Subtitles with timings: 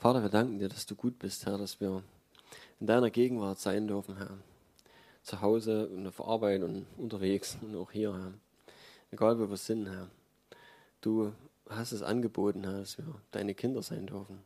[0.00, 2.02] Vater, wir danken dir, dass du gut bist, Herr, dass wir
[2.80, 4.38] in deiner Gegenwart sein dürfen, Herr.
[5.22, 8.32] Zu Hause und auf Arbeit und unterwegs und auch hier, Herr.
[9.10, 10.08] Egal wo wir sind, Herr.
[11.02, 11.34] Du
[11.68, 14.42] hast es angeboten, Herr, dass wir deine Kinder sein dürfen.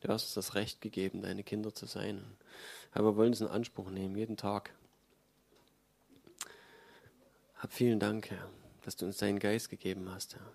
[0.00, 2.24] Du hast uns das Recht gegeben, deine Kinder zu sein.
[2.90, 4.74] Herr, wir wollen es in Anspruch nehmen, jeden Tag.
[7.58, 8.50] Hab vielen Dank, Herr,
[8.84, 10.52] dass du uns deinen Geist gegeben hast, Herr.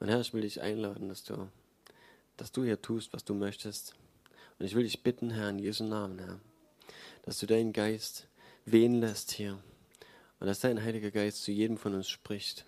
[0.00, 1.48] Und Herr, ich will dich einladen, dass du,
[2.38, 3.94] dass du hier tust, was du möchtest.
[4.58, 6.40] Und ich will dich bitten, Herr, in Jesu Namen, Herr,
[7.22, 8.26] dass du deinen Geist
[8.64, 9.62] wehen lässt hier.
[10.40, 12.64] Und dass dein Heiliger Geist zu jedem von uns spricht.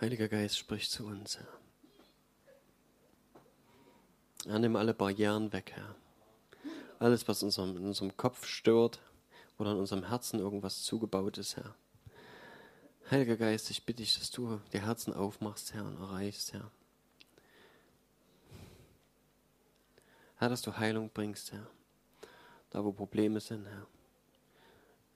[0.00, 1.48] Heiliger Geist, sprich zu uns, Herr.
[4.46, 5.94] Herr, nimm alle Barrieren weg, Herr.
[6.98, 9.00] Alles, was unserem, in unserem Kopf stört
[9.58, 11.74] oder in unserem Herzen irgendwas zugebaut ist, Herr.
[13.10, 16.70] Heiliger Geist, ich bitte dich, dass du die Herzen aufmachst, Herr, und erreichst, Herr.
[20.36, 21.66] Herr, dass du Heilung bringst, Herr.
[22.68, 23.86] Da, wo Probleme sind, Herr.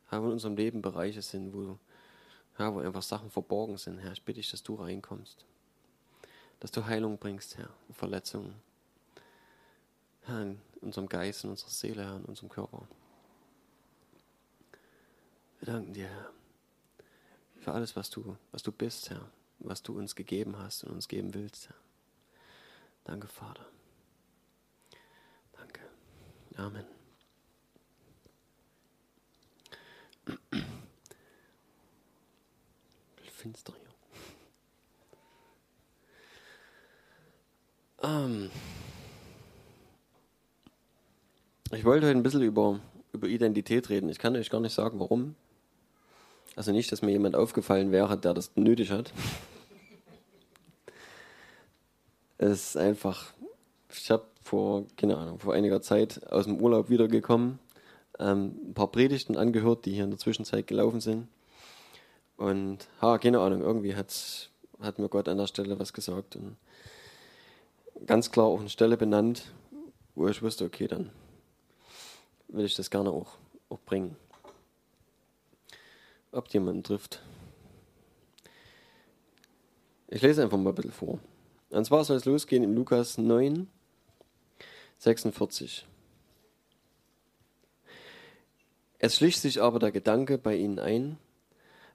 [0.09, 1.79] Herr, wo in unserem Leben Bereiche sind, wo,
[2.57, 4.13] Herr, wo einfach Sachen verborgen sind, Herr.
[4.13, 5.45] Ich bitte dich, dass du reinkommst.
[6.61, 8.55] Dass du Heilung bringst, Herr, Verletzungen.
[10.23, 12.89] Herr, in unserem Geist, in unserer Seele, Herr, in unserem Körper.
[15.61, 16.33] Wir danken dir, Herr
[17.63, 21.09] für alles, was du, was du bist, Herr, was du uns gegeben hast und uns
[21.09, 21.77] geben willst, Herr.
[23.05, 23.65] Danke, Vater.
[25.53, 25.81] Danke.
[26.57, 26.85] Amen.
[33.31, 33.89] Finster hier.
[38.09, 38.51] Ähm
[41.73, 42.81] ich wollte heute ein bisschen über,
[43.13, 44.09] über Identität reden.
[44.09, 45.35] Ich kann euch gar nicht sagen, warum.
[46.55, 49.13] Also nicht, dass mir jemand aufgefallen wäre, der das nötig hat.
[52.39, 53.33] Es ist einfach,
[53.89, 57.61] ich habe vor, keine Ahnung, vor einiger Zeit aus dem Urlaub wiedergekommen,
[58.19, 61.29] ähm, ein paar Predigten angehört, die hier in der Zwischenzeit gelaufen sind.
[62.37, 64.51] Und, ha, keine Ahnung, irgendwie hat,
[64.81, 66.57] hat mir Gott an der Stelle was gesagt und
[68.07, 69.53] ganz klar auch eine Stelle benannt,
[70.17, 71.11] wo ich wusste, okay, dann
[72.49, 73.37] will ich das gerne auch,
[73.69, 74.17] auch bringen
[76.33, 77.23] ob jemanden trifft.
[80.09, 81.19] Ich lese einfach mal ein bisschen vor.
[81.71, 83.69] Und zwar soll es losgehen in Lukas 9,
[84.99, 85.87] 46.
[88.99, 91.19] Es schlich sich aber der Gedanke bei ihnen ein,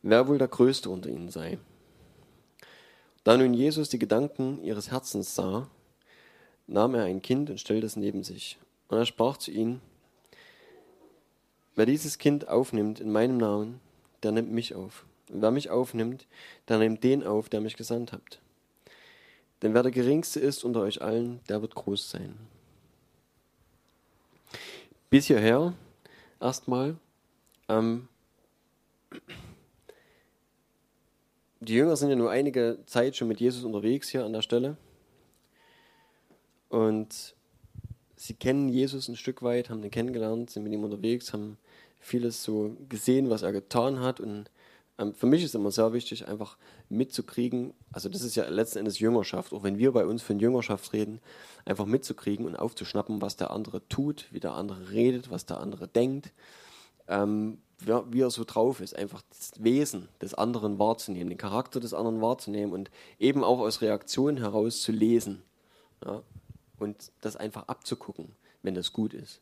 [0.01, 1.57] wer wohl der Größte unter ihnen sei.
[3.23, 5.69] Da nun Jesus die Gedanken ihres Herzens sah,
[6.65, 8.57] nahm er ein Kind und stellte es neben sich.
[8.87, 9.81] Und er sprach zu ihnen,
[11.75, 13.79] wer dieses Kind aufnimmt in meinem Namen,
[14.23, 15.05] der nimmt mich auf.
[15.29, 16.25] Und wer mich aufnimmt,
[16.67, 18.39] der nimmt den auf, der mich gesandt hat.
[19.61, 22.35] Denn wer der Geringste ist unter euch allen, der wird groß sein.
[25.09, 25.73] Bis hierher
[26.39, 26.95] erstmal.
[27.69, 28.07] Ähm,
[31.59, 34.77] die Jünger sind ja nur einige Zeit schon mit Jesus unterwegs hier an der Stelle.
[36.69, 37.35] Und
[38.15, 41.57] sie kennen Jesus ein Stück weit, haben ihn kennengelernt, sind mit ihm unterwegs, haben
[41.99, 44.19] vieles so gesehen, was er getan hat.
[44.19, 44.49] Und
[44.97, 46.57] ähm, für mich ist immer sehr wichtig, einfach
[46.89, 50.93] mitzukriegen, also das ist ja letzten Endes Jüngerschaft, auch wenn wir bei uns von Jüngerschaft
[50.93, 51.19] reden,
[51.65, 55.87] einfach mitzukriegen und aufzuschnappen, was der andere tut, wie der andere redet, was der andere
[55.87, 56.31] denkt,
[57.07, 61.93] ähm, wie er so drauf ist, einfach das Wesen des anderen wahrzunehmen, den Charakter des
[61.93, 65.43] anderen wahrzunehmen und eben auch aus Reaktionen heraus zu lesen
[66.03, 66.23] ja,
[66.79, 69.41] und das einfach abzugucken, wenn das gut ist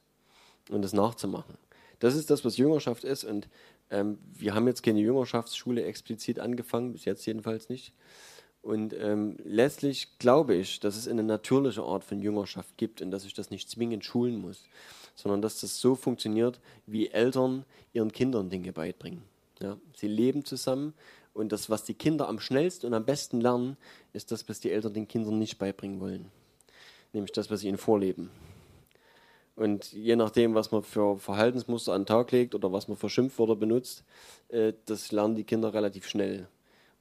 [0.69, 1.57] und das nachzumachen.
[2.05, 3.23] Das ist das, was Jüngerschaft ist.
[3.23, 3.49] Und
[3.89, 7.93] ähm, wir haben jetzt keine Jüngerschaftsschule explizit angefangen, bis jetzt jedenfalls nicht.
[8.61, 13.25] Und ähm, letztlich glaube ich, dass es eine natürliche Art von Jüngerschaft gibt und dass
[13.25, 14.65] ich das nicht zwingend schulen muss,
[15.15, 19.23] sondern dass das so funktioniert, wie Eltern ihren Kindern Dinge beibringen.
[19.59, 20.93] Ja, sie leben zusammen
[21.33, 23.77] und das, was die Kinder am schnellsten und am besten lernen,
[24.13, 26.31] ist das, was die Eltern den Kindern nicht beibringen wollen.
[27.13, 28.29] Nämlich das, was sie ihnen vorleben.
[29.55, 33.09] Und je nachdem, was man für Verhaltensmuster an den Tag legt oder was man für
[33.09, 34.03] Schimpfwörter benutzt,
[34.49, 36.47] äh, das lernen die Kinder relativ schnell.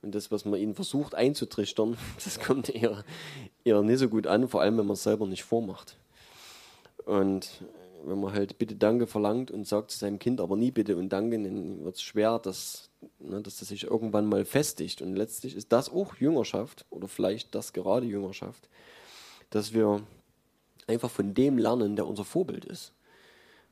[0.03, 3.05] Und das, was man ihnen versucht einzutrichtern, das kommt eher,
[3.65, 5.97] eher nicht so gut an, vor allem wenn man es selber nicht vormacht.
[7.07, 7.65] Und
[8.05, 11.09] wenn man halt Bitte Danke verlangt und sagt zu seinem Kind aber nie Bitte und
[11.09, 15.03] Danke, dann wird es schwer, dass, ne, dass das sich irgendwann mal festigt.
[15.03, 18.69] Und letztlich ist das auch Jüngerschaft oder vielleicht das gerade Jüngerschaft,
[19.51, 20.03] dass wir
[20.87, 22.93] einfach von dem lernen, der unser Vorbild ist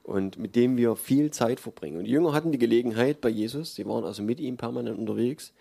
[0.02, 1.98] und mit dem wir viel Zeit verbringen.
[1.98, 5.52] Und die Jünger hatten die Gelegenheit bei Jesus, sie waren also mit ihm permanent unterwegs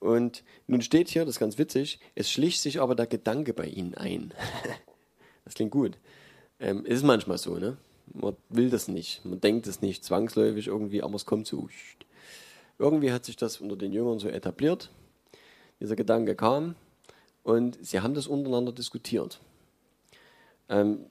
[0.00, 3.66] Und nun steht hier, das ist ganz witzig, es schlicht sich aber der Gedanke bei
[3.66, 4.32] ihnen ein.
[5.44, 5.98] das klingt gut.
[6.60, 7.76] Ähm, ist manchmal so, ne?
[8.14, 11.68] Man will das nicht, man denkt es nicht zwangsläufig irgendwie, aber es kommt so.
[12.78, 14.90] Irgendwie hat sich das unter den Jüngern so etabliert.
[15.78, 16.74] Dieser Gedanke kam
[17.42, 19.40] und sie haben das untereinander diskutiert.
[20.68, 21.06] Ähm,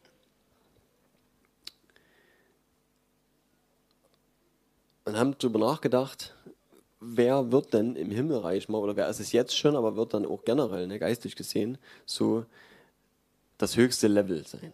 [5.06, 6.36] und haben darüber nachgedacht,
[7.00, 10.26] wer wird denn im Himmelreich mal, oder wer ist es jetzt schon, aber wird dann
[10.26, 12.46] auch generell, ne, geistig gesehen, so
[13.58, 14.74] das höchste Level sein.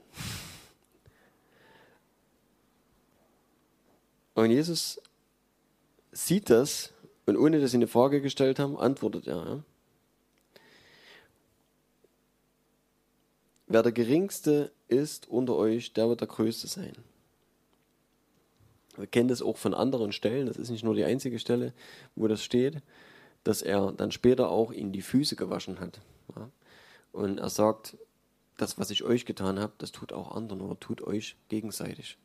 [4.34, 5.00] Und Jesus
[6.12, 6.92] sieht das
[7.26, 9.46] und ohne dass sie eine Frage gestellt haben, antwortet er.
[9.46, 9.64] Ja?
[13.68, 16.94] Wer der Geringste ist unter euch, der wird der Größte sein.
[18.96, 21.74] Wir kennen das auch von anderen Stellen, das ist nicht nur die einzige Stelle,
[22.16, 22.82] wo das steht,
[23.44, 26.00] dass er dann später auch ihnen die Füße gewaschen hat.
[26.36, 26.50] Ja?
[27.12, 27.98] Und er sagt,
[28.58, 32.18] das, was ich euch getan habe, das tut auch anderen oder tut euch gegenseitig.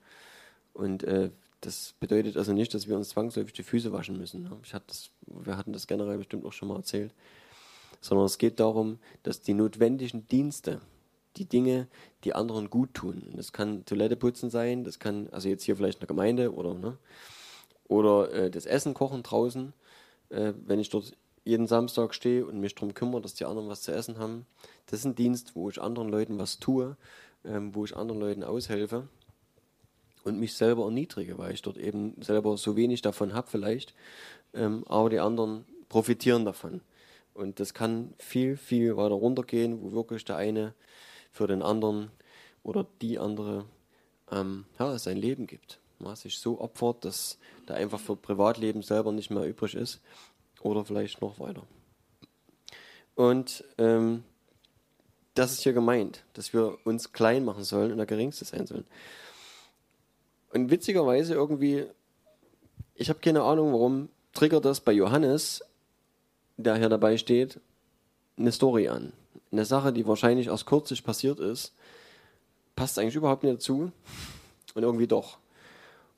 [0.75, 1.31] Und äh,
[1.61, 4.43] das bedeutet also nicht, dass wir uns zwangsläufig die Füße waschen müssen.
[4.44, 4.56] Ne?
[4.62, 7.12] Ich hatte das, wir hatten das generell bestimmt auch schon mal erzählt.
[8.00, 10.81] Sondern es geht darum, dass die notwendigen Dienste,
[11.38, 11.88] die Dinge,
[12.25, 13.32] die anderen gut tun.
[13.35, 16.99] Das kann Toilette putzen sein, das kann, also jetzt hier vielleicht eine Gemeinde oder, ne,
[17.88, 19.73] oder äh, das Essen kochen draußen,
[20.31, 21.12] äh, wenn ich dort
[21.44, 24.46] jeden Samstag stehe und mich darum kümmere, dass die anderen was zu essen haben.
[24.87, 26.96] Das ist ein Dienst, wo ich anderen Leuten was tue,
[27.44, 29.08] ähm, wo ich anderen Leuten aushelfe
[30.25, 33.94] und mich selber erniedrige, weil ich dort eben selber so wenig davon habe vielleicht,
[34.52, 36.82] ähm, aber die anderen profitieren davon.
[37.32, 40.75] Und das kann viel, viel weiter runtergehen, wo wirklich der eine
[41.31, 42.11] für den anderen
[42.63, 43.65] oder die andere
[44.31, 45.81] ähm, ja, sein Leben gibt.
[46.01, 50.01] Ja, sich so opfert, dass da einfach für Privatleben selber nicht mehr übrig ist
[50.61, 51.63] oder vielleicht noch weiter.
[53.15, 54.23] Und ähm,
[55.35, 58.87] das ist hier gemeint, dass wir uns klein machen sollen und der Geringste sein sollen.
[60.53, 61.87] Und witzigerweise irgendwie,
[62.95, 65.65] ich habe keine Ahnung, warum triggert das bei Johannes,
[66.57, 67.61] der hier dabei steht,
[68.37, 69.13] eine Story an.
[69.50, 71.73] Eine Sache, die wahrscheinlich erst kürzlich passiert ist,
[72.77, 73.91] passt eigentlich überhaupt nicht dazu
[74.75, 75.39] und irgendwie doch.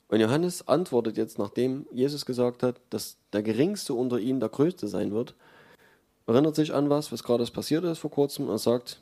[0.09, 4.87] Und Johannes antwortet jetzt, nachdem Jesus gesagt hat, dass der Geringste unter ihnen der Größte
[4.87, 5.35] sein wird,
[6.27, 8.99] erinnert sich an was, was gerade passiert ist vor kurzem und sagt,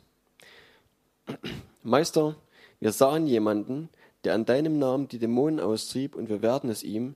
[1.84, 2.36] Meister,
[2.80, 3.90] wir sahen jemanden,
[4.24, 7.16] der an deinem Namen die Dämonen austrieb, und wir werden es ihm,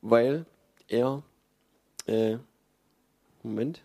[0.00, 0.44] weil
[0.88, 1.22] er,
[2.06, 2.38] äh,
[3.42, 3.82] Moment,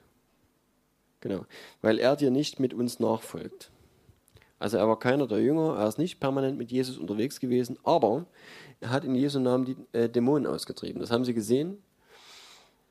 [1.21, 1.45] genau,
[1.81, 3.71] weil er dir nicht mit uns nachfolgt.
[4.59, 8.25] Also er war keiner der Jünger, er ist nicht permanent mit Jesus unterwegs gewesen, aber
[8.79, 10.99] er hat in Jesu Namen die äh, Dämonen ausgetrieben.
[10.99, 11.77] Das haben sie gesehen.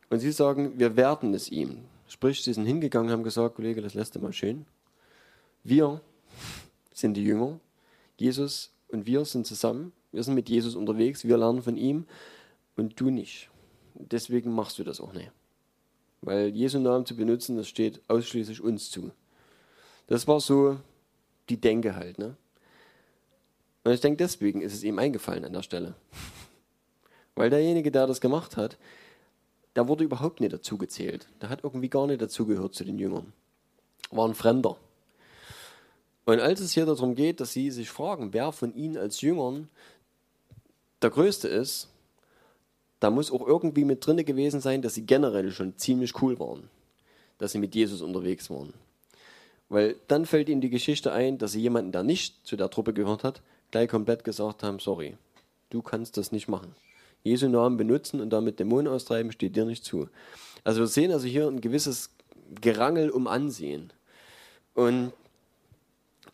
[0.08, 1.84] Und sie sagen, wir werden es ihm.
[2.06, 4.66] Sprich, sie sind hingegangen, haben gesagt, Kollege, das lässt du mal schön.
[5.64, 6.00] Wir
[6.92, 7.58] sind die Jünger.
[8.16, 12.06] Jesus und wir sind zusammen, wir sind mit Jesus unterwegs, wir lernen von ihm
[12.76, 13.50] und du nicht.
[13.94, 15.30] Deswegen machst du das auch nicht.
[16.26, 19.12] Weil Jesu Namen zu benutzen, das steht ausschließlich uns zu.
[20.08, 20.76] Das war so
[21.48, 22.18] die Denke halt.
[22.18, 22.36] Ne?
[23.84, 25.94] Und ich denke, deswegen ist es ihm eingefallen an der Stelle.
[27.36, 28.76] Weil derjenige, der das gemacht hat,
[29.76, 31.28] der wurde überhaupt nicht dazugezählt.
[31.40, 33.32] Der hat irgendwie gar nicht dazugehört zu den Jüngern.
[34.10, 34.78] War ein Fremder.
[36.24, 39.68] Und als es hier darum geht, dass sie sich fragen, wer von ihnen als Jüngern
[41.02, 41.88] der Größte ist,
[43.00, 46.68] da muss auch irgendwie mit drinne gewesen sein, dass sie generell schon ziemlich cool waren,
[47.38, 48.72] dass sie mit Jesus unterwegs waren.
[49.68, 52.94] Weil dann fällt ihnen die Geschichte ein, dass sie jemanden, der nicht zu der Truppe
[52.94, 55.16] gehört hat, gleich komplett gesagt haben, sorry,
[55.70, 56.74] du kannst das nicht machen.
[57.24, 60.08] Jesu Namen benutzen und damit Dämonen austreiben, steht dir nicht zu.
[60.62, 62.10] Also wir sehen also hier ein gewisses
[62.60, 63.92] Gerangel um Ansehen.
[64.74, 65.12] Und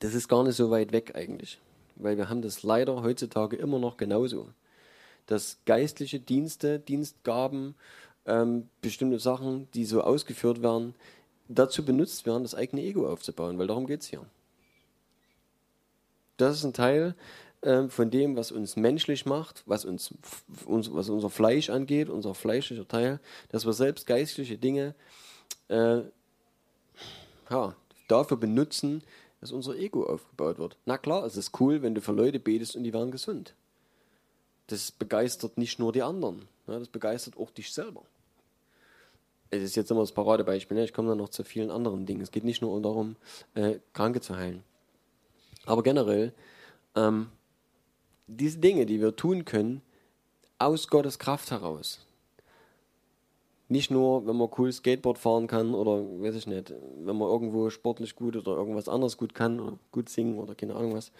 [0.00, 1.58] das ist gar nicht so weit weg eigentlich.
[1.96, 4.48] Weil wir haben das leider heutzutage immer noch genauso.
[5.26, 7.74] Dass geistliche Dienste, Dienstgaben,
[8.26, 10.94] ähm, bestimmte Sachen, die so ausgeführt werden,
[11.48, 14.24] dazu benutzt werden, das eigene Ego aufzubauen, weil darum geht es hier.
[16.36, 17.14] Das ist ein Teil
[17.62, 20.14] äh, von dem, was uns menschlich macht, was uns,
[20.66, 24.94] uns, was unser Fleisch angeht, unser fleischlicher Teil, dass wir selbst geistliche Dinge
[25.68, 26.00] äh,
[27.50, 27.74] ja,
[28.08, 29.02] dafür benutzen,
[29.40, 30.76] dass unser Ego aufgebaut wird.
[30.86, 33.54] Na klar, es ist cool, wenn du für Leute betest und die werden gesund.
[34.66, 36.78] Das begeistert nicht nur die anderen, ne?
[36.78, 38.02] das begeistert auch dich selber.
[39.50, 40.84] Es ist jetzt immer das Paradebeispiel, ne?
[40.84, 42.22] ich komme dann noch zu vielen anderen Dingen.
[42.22, 43.16] Es geht nicht nur darum,
[43.54, 44.62] äh, Kranke zu heilen.
[45.66, 46.32] Aber generell,
[46.94, 47.28] ähm,
[48.26, 49.82] diese Dinge, die wir tun können,
[50.58, 52.06] aus Gottes Kraft heraus,
[53.68, 57.70] nicht nur, wenn man cool Skateboard fahren kann oder weiß ich nicht, wenn man irgendwo
[57.70, 61.10] sportlich gut oder irgendwas anderes gut kann oder gut singen oder keine Ahnung was,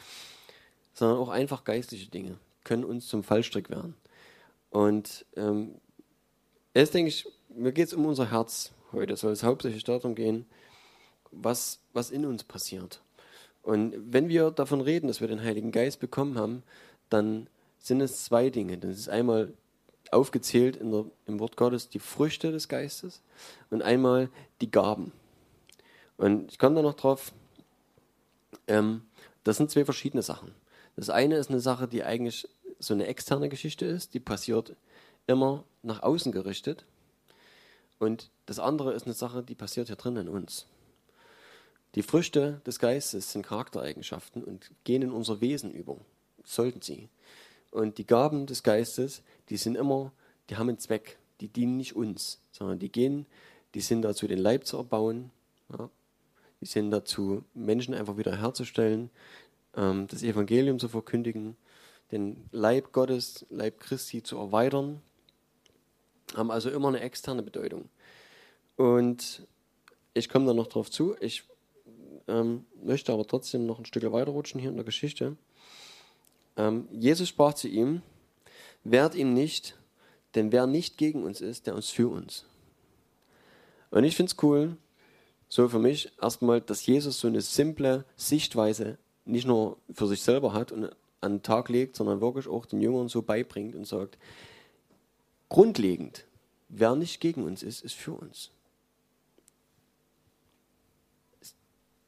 [0.93, 3.95] sondern auch einfach geistliche Dinge können uns zum Fallstrick werden.
[4.71, 5.75] Und ähm,
[6.75, 9.17] jetzt denke ich, mir geht es um unser Herz heute.
[9.17, 10.47] Soll es hauptsächlich darum gehen,
[11.31, 13.03] was, was in uns passiert.
[13.63, 16.63] Und wenn wir davon reden, dass wir den Heiligen Geist bekommen haben,
[17.11, 18.79] dann sind es zwei Dinge.
[18.79, 19.53] Das ist einmal
[20.11, 23.23] aufgezählt der, im Wort Gottes die Früchte des Geistes
[23.71, 24.29] und einmal
[24.61, 25.13] die Gaben.
[26.17, 27.33] Und ich komme da noch drauf,
[28.69, 29.03] ähm,
[29.45, 30.55] das sind zwei verschiedene Sachen.
[30.97, 34.77] Das eine ist eine Sache, die eigentlich so eine externe Geschichte ist, die passiert
[35.27, 36.85] immer nach außen gerichtet.
[37.99, 40.67] Und das andere ist eine Sache, die passiert hier drin in uns.
[41.95, 45.99] Die Früchte des Geistes sind Charaktereigenschaften und gehen in unser Wesen über.
[46.45, 47.09] Sollten sie.
[47.71, 50.13] Und die Gaben des Geistes, die sind immer,
[50.51, 51.19] die haben einen Zweck.
[51.41, 53.27] Die dienen nicht uns, sondern die gehen,
[53.75, 55.31] die sind dazu, den Leib zu erbauen.
[55.71, 55.91] Ja.
[56.61, 59.11] Die sind dazu, Menschen einfach wieder herzustellen,
[59.77, 61.57] ähm, das Evangelium zu verkündigen,
[62.11, 65.01] den Leib Gottes, Leib Christi zu erweitern.
[66.35, 67.89] Haben also immer eine externe Bedeutung.
[68.77, 69.47] Und
[70.15, 71.17] ich komme da noch drauf zu.
[71.21, 71.45] Ich
[72.29, 75.37] ähm, möchte aber trotzdem noch ein Stück weiterrutschen hier in der Geschichte.
[76.57, 78.03] Ähm, Jesus sprach zu ihm,
[78.85, 79.77] wehrt ihm nicht,
[80.35, 82.45] denn wer nicht gegen uns ist, der ist für uns.
[83.91, 84.77] Und ich finde es cool,
[85.49, 90.53] so für mich erstmal, dass Jesus so eine simple Sichtweise nicht nur für sich selber
[90.53, 94.19] hat und an den Tag legt, sondern wirklich auch den Jüngern so beibringt und sagt,
[95.49, 96.25] grundlegend,
[96.69, 98.51] wer nicht gegen uns ist, ist für uns.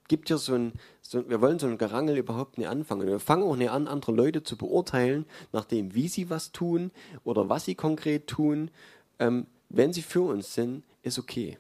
[0.09, 3.07] gibt hier so ein, so, wir wollen so ein Gerangel überhaupt nicht anfangen.
[3.07, 6.91] Wir fangen auch nicht an, andere Leute zu beurteilen, nachdem, wie sie was tun
[7.25, 8.71] oder was sie konkret tun.
[9.19, 11.59] Ähm, wenn sie für uns sind, ist okay.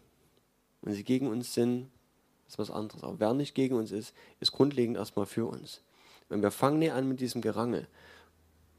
[0.83, 1.89] Wenn sie gegen uns sind,
[2.49, 3.03] ist was anderes.
[3.03, 5.83] Aber wer nicht gegen uns ist, ist grundlegend erstmal für uns.
[6.29, 7.87] Und wir fangen nicht an mit diesem Gerangel.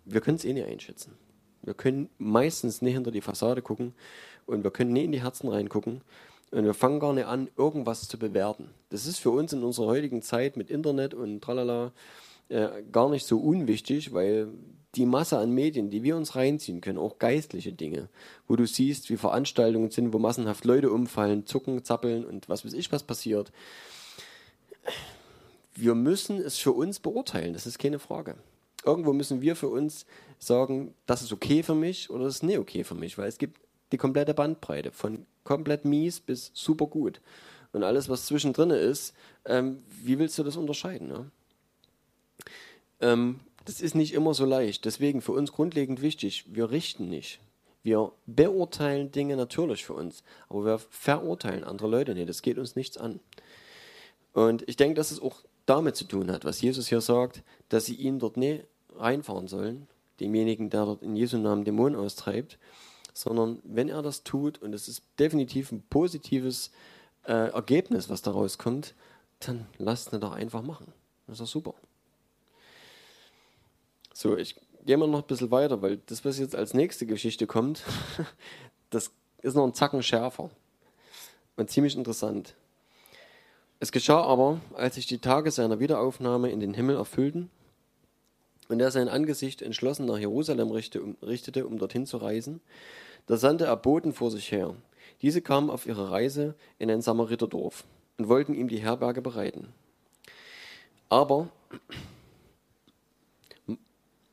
[0.06, 1.18] Wir können es eh nicht einschätzen.
[1.62, 3.94] Wir können meistens nicht hinter die Fassade gucken
[4.46, 6.02] und wir können nicht in die Herzen reingucken.
[6.52, 8.70] Und wir fangen gar nicht an, irgendwas zu bewerten.
[8.90, 11.92] Das ist für uns in unserer heutigen Zeit mit Internet und tralala
[12.50, 14.50] äh, gar nicht so unwichtig, weil
[14.96, 18.10] die Masse an Medien, die wir uns reinziehen können, auch geistliche Dinge,
[18.48, 22.74] wo du siehst, wie Veranstaltungen sind, wo massenhaft Leute umfallen, zucken, zappeln und was weiß
[22.74, 23.52] ich, was passiert.
[25.76, 28.36] Wir müssen es für uns beurteilen, das ist keine Frage.
[28.86, 30.06] Irgendwo müssen wir für uns
[30.40, 33.38] sagen, das ist okay für mich oder das ist nicht okay für mich, weil es
[33.38, 33.60] gibt
[33.92, 37.22] die komplette Bandbreite von komplett mies bis super gut.
[37.74, 39.14] Und alles, was zwischendrin ist,
[39.46, 41.08] ähm, wie willst du das unterscheiden?
[41.08, 41.32] Ne?
[43.02, 44.86] Ähm, das ist nicht immer so leicht.
[44.86, 47.40] Deswegen für uns grundlegend wichtig, wir richten nicht.
[47.84, 52.30] Wir beurteilen Dinge natürlich für uns, aber wir verurteilen andere Leute nicht.
[52.30, 53.20] Das geht uns nichts an.
[54.34, 57.86] Und ich denke, dass es auch damit zu tun hat, was Jesus hier sagt, dass
[57.86, 59.88] sie ihn dort nicht reinfahren sollen,
[60.20, 62.58] demjenigen, der dort in Jesu Namen Dämonen austreibt,
[63.14, 66.72] sondern wenn er das tut und es ist definitiv ein positives
[67.26, 68.94] äh, Ergebnis, was daraus kommt,
[69.40, 70.94] dann lasst ihn doch einfach machen.
[71.28, 71.76] Das ist doch super.
[74.18, 74.56] So, ich
[74.86, 77.84] gehe mal noch ein bisschen weiter, weil das, was jetzt als nächste Geschichte kommt,
[78.90, 80.50] das ist noch ein Zacken schärfer
[81.58, 82.56] und ziemlich interessant.
[83.82, 87.50] Es geschah aber, als sich die Tage seiner Wiederaufnahme in den Himmel erfüllten
[88.70, 92.62] und er sein Angesicht entschlossen nach Jerusalem richtete, um dorthin zu reisen,
[93.28, 94.76] da sandte er Boten vor sich her.
[95.24, 97.84] Diese kamen auf ihrer Reise in ein Samariterdorf
[98.18, 99.74] und wollten ihm die Herberge bereiten.
[101.10, 101.50] Aber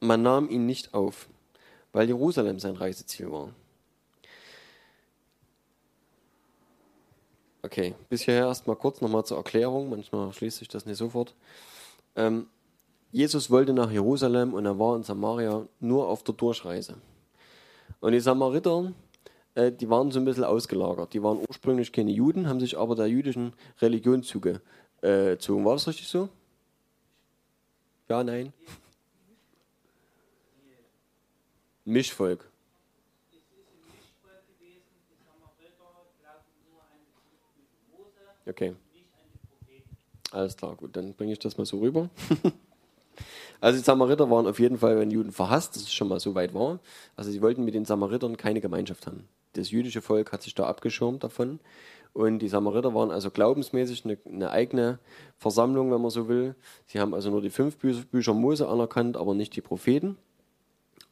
[0.03, 1.29] man nahm ihn nicht auf,
[1.93, 3.51] weil Jerusalem sein Reiseziel war.
[7.63, 11.35] Okay, bis hierher erstmal kurz nochmal zur Erklärung, manchmal schließt sich das nicht sofort.
[12.17, 12.49] Ähm,
[13.13, 16.97] Jesus wollte nach Jerusalem und er war in Samaria nur auf der Durchreise.
[18.01, 18.93] Und die Samariter,
[19.55, 21.13] äh, die waren so ein bisschen ausgelagert.
[21.13, 24.63] Die waren ursprünglich keine Juden, haben sich aber der jüdischen Religion zugezogen.
[25.03, 26.29] Äh, war das richtig so?
[28.09, 28.53] Ja, nein?
[31.85, 32.49] Mischvolk.
[38.47, 38.75] Okay.
[40.33, 42.09] Alles klar, gut, dann bringe ich das mal so rüber.
[43.61, 46.19] Also die Samariter waren auf jeden Fall bei den Juden verhasst, das ist schon mal
[46.19, 46.81] so weit war.
[47.15, 49.29] Also sie wollten mit den Samaritern keine Gemeinschaft haben.
[49.53, 51.61] Das jüdische Volk hat sich da abgeschirmt davon.
[52.13, 54.99] Und die Samariter waren also glaubensmäßig eine, eine, eigene
[55.39, 56.57] Versammlung, wenn man so will.
[56.87, 60.19] Sie haben also nur die fünf Bücher Mose anerkannt, aber nicht die Propheten.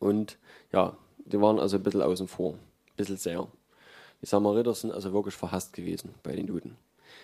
[0.00, 0.38] Und
[0.72, 2.54] ja, die waren also ein bisschen außen vor.
[2.54, 3.46] Ein bisschen sehr.
[4.20, 6.76] Die Samariter sind also wirklich verhasst gewesen bei den Juden.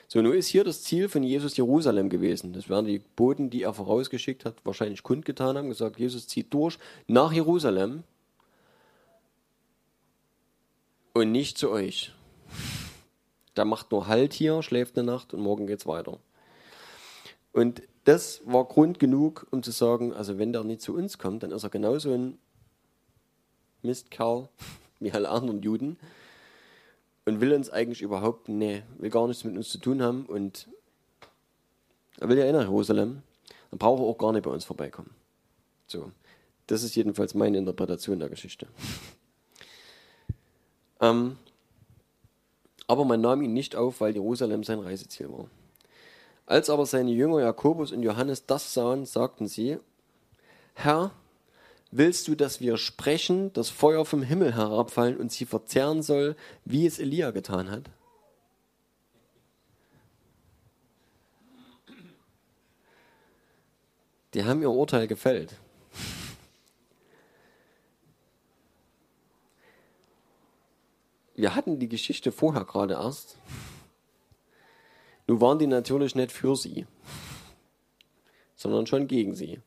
[0.08, 2.52] So, nun ist hier das Ziel von Jesus Jerusalem gewesen.
[2.52, 6.78] Das werden die Boten, die er vorausgeschickt hat, wahrscheinlich kundgetan haben, gesagt, Jesus zieht durch
[7.08, 8.04] nach Jerusalem
[11.12, 12.12] und nicht zu euch.
[13.56, 16.18] Der macht nur Halt hier, schläft eine Nacht und morgen geht's weiter.
[17.52, 21.42] Und das war Grund genug, um zu sagen, also wenn der nicht zu uns kommt,
[21.42, 22.38] dann ist er genauso ein
[23.86, 24.48] Mistkerl
[25.00, 25.96] wie alle anderen Juden
[27.24, 30.68] und will uns eigentlich überhaupt, nee, will gar nichts mit uns zu tun haben und
[32.18, 33.22] er will ja eh nach Jerusalem,
[33.70, 35.10] dann braucht er auch gar nicht bei uns vorbeikommen.
[35.86, 36.10] So,
[36.66, 38.66] das ist jedenfalls meine Interpretation der Geschichte.
[41.00, 41.36] ähm,
[42.86, 45.48] aber man nahm ihn nicht auf, weil Jerusalem sein Reiseziel war.
[46.46, 49.78] Als aber seine Jünger Jakobus und Johannes das sahen, sagten sie,
[50.74, 51.10] Herr,
[51.90, 56.86] willst du, dass wir sprechen, das Feuer vom Himmel herabfallen und sie verzehren soll, wie
[56.86, 57.90] es Elia getan hat?
[64.34, 65.54] Die haben ihr Urteil gefällt.
[71.34, 73.38] Wir hatten die Geschichte vorher gerade erst.
[75.26, 76.86] Nun waren die natürlich nicht für sie,
[78.54, 79.60] sondern schon gegen sie.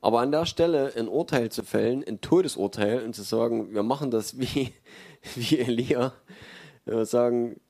[0.00, 4.10] Aber an der Stelle ein Urteil zu fällen, ein Todesurteil und zu sagen, wir machen
[4.10, 4.72] das wie,
[5.34, 6.12] wie Elia,
[6.86, 7.60] sagen,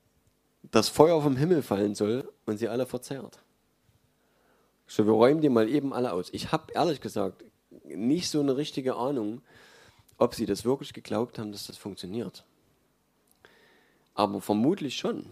[0.63, 3.39] das Feuer vom Himmel fallen soll und sie alle verzehrt.
[4.87, 6.29] So, wir räumen die mal eben alle aus.
[6.31, 7.45] Ich habe ehrlich gesagt
[7.85, 9.41] nicht so eine richtige Ahnung,
[10.17, 12.45] ob sie das wirklich geglaubt haben, dass das funktioniert.
[14.13, 15.25] Aber vermutlich schon.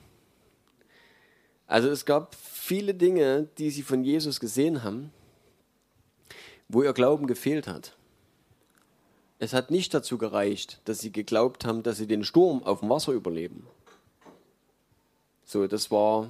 [1.68, 5.12] Also es gab viele Dinge, die sie von Jesus gesehen haben,
[6.70, 7.98] wo ihr Glauben gefehlt hat.
[9.40, 12.90] Es hat nicht dazu gereicht, dass sie geglaubt haben, dass sie den Sturm auf dem
[12.90, 13.68] Wasser überleben.
[15.46, 16.30] So, das war,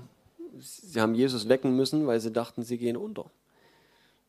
[0.57, 3.29] sie haben Jesus wecken müssen, weil sie dachten, sie gehen unter.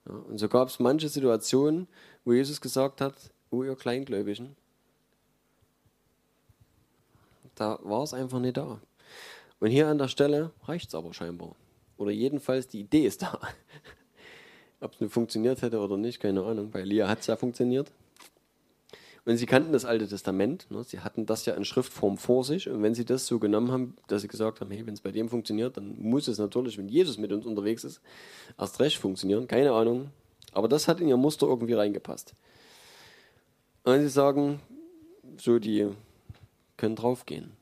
[0.07, 1.87] Ja, und so gab es manche Situationen,
[2.25, 3.15] wo Jesus gesagt hat,
[3.51, 4.57] oh ihr Kleingläubigen,
[7.55, 8.81] da war es einfach nicht da.
[9.61, 11.55] Und hier an der Stelle reicht es aber scheinbar.
[11.99, 13.39] Oder jedenfalls die Idee ist da.
[14.81, 16.71] Ob es nun funktioniert hätte oder nicht, keine Ahnung.
[16.71, 17.91] Bei Elia hat es ja funktioniert.
[19.27, 20.67] Und sie kannten das Alte Testament.
[20.71, 20.83] Ne?
[20.83, 22.69] Sie hatten das ja in Schriftform vor sich.
[22.69, 25.13] Und wenn sie das so genommen haben, dass sie gesagt haben, hey, wenn es bei
[25.13, 28.01] dem funktioniert, dann muss es natürlich, wenn Jesus mit uns unterwegs ist,
[28.59, 29.47] erst recht funktionieren.
[29.47, 30.11] Keine Ahnung.
[30.53, 32.35] Aber das hat in ihr Muster irgendwie reingepasst.
[33.85, 34.61] Und sie sagen,
[35.37, 35.89] so, die
[36.77, 37.53] können draufgehen.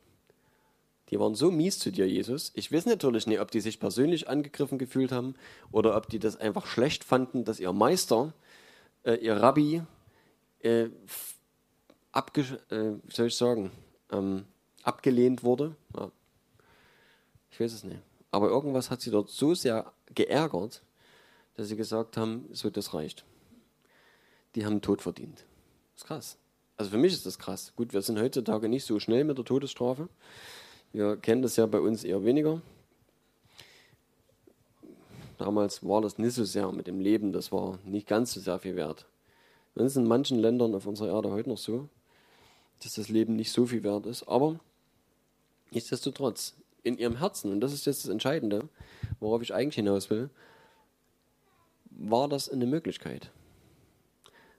[1.10, 2.52] Die waren so mies zu dir, Jesus.
[2.54, 5.34] Ich weiß natürlich nicht, ob die sich persönlich angegriffen gefühlt haben
[5.72, 8.34] oder ob die das einfach schlecht fanden, dass ihr Meister,
[9.04, 9.82] äh, ihr Rabbi,
[10.60, 10.88] äh,
[12.12, 13.70] abge äh, soll ich sagen,
[14.10, 14.44] ähm,
[14.82, 15.76] abgelehnt wurde.
[15.96, 16.10] Ja.
[17.50, 18.00] Ich weiß es nicht.
[18.30, 20.82] Aber irgendwas hat sie dort so sehr geärgert,
[21.54, 23.24] dass sie gesagt haben, so, das reicht.
[24.54, 25.44] Die haben Tod verdient.
[25.94, 26.38] Das ist krass.
[26.76, 27.72] Also für mich ist das krass.
[27.74, 30.08] Gut, wir sind heutzutage nicht so schnell mit der Todesstrafe.
[30.92, 32.62] Wir kennen das ja bei uns eher weniger.
[35.36, 38.58] Damals war das nicht so sehr mit dem Leben, das war nicht ganz so sehr
[38.58, 39.06] viel wert.
[39.74, 41.88] Das ist in manchen Ländern auf unserer Erde heute noch so,
[42.82, 44.26] dass das Leben nicht so viel wert ist.
[44.26, 44.58] Aber
[45.70, 48.68] nichtsdestotrotz, in ihrem Herzen, und das ist jetzt das Entscheidende,
[49.20, 50.30] worauf ich eigentlich hinaus will,
[51.90, 53.30] war das eine Möglichkeit.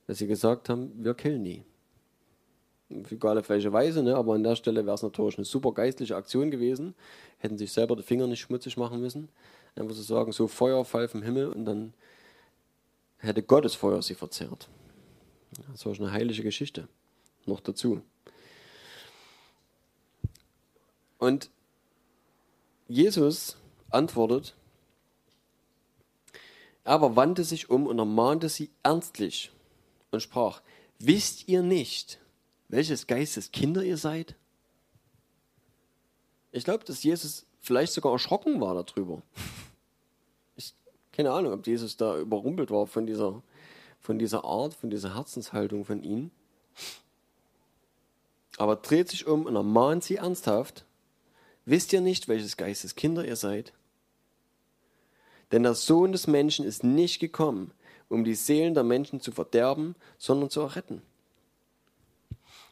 [0.07, 1.63] Dass sie gesagt haben, wir killen die
[2.89, 4.15] egal auf welche Weise, ne?
[4.15, 6.95] aber an der Stelle wäre es natürlich eine super geistliche Aktion gewesen.
[7.38, 9.30] Hätten sich selber die Finger nicht schmutzig machen müssen.
[9.75, 11.93] Einfach zu sagen, so Feuerfall vom Himmel und dann
[13.19, 14.67] hätte Gottes Feuer sie verzehrt.
[15.71, 16.88] Das war schon eine heilige Geschichte.
[17.45, 18.02] Noch dazu.
[21.17, 21.49] Und
[22.88, 23.58] Jesus
[23.89, 24.56] antwortet,
[26.84, 29.52] aber wandte sich um und ermahnte sie ernstlich
[30.12, 30.62] und sprach,
[30.97, 32.19] wisst ihr nicht,
[32.69, 34.36] welches Geistes Kinder ihr seid?
[36.51, 39.21] Ich glaube, dass Jesus vielleicht sogar erschrocken war darüber.
[40.55, 40.73] Ich
[41.12, 43.41] keine Ahnung, ob Jesus da überrumpelt war von dieser,
[43.99, 46.32] von dieser Art, von dieser Herzenshaltung von ihnen.
[48.58, 50.86] Aber dreht sich um und ermahnt sie ernsthaft.
[51.65, 53.73] Wisst ihr nicht, welches Geistes Kinder ihr seid?
[55.51, 57.71] Denn der Sohn des Menschen ist nicht gekommen,
[58.10, 61.01] um die Seelen der Menschen zu verderben, sondern zu erretten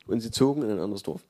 [0.07, 1.25] und sie zogen in ein anderes Dorf.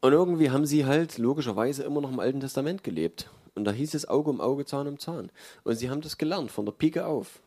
[0.00, 3.30] Und irgendwie haben sie halt logischerweise immer noch im Alten Testament gelebt.
[3.54, 5.32] Und da hieß es Auge um Auge, Zahn um Zahn.
[5.64, 7.40] Und sie haben das gelernt, von der Pike auf.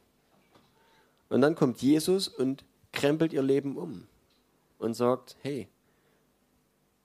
[1.30, 4.08] Und dann kommt Jesus und krempelt ihr Leben um.
[4.80, 5.70] und sagt, hey,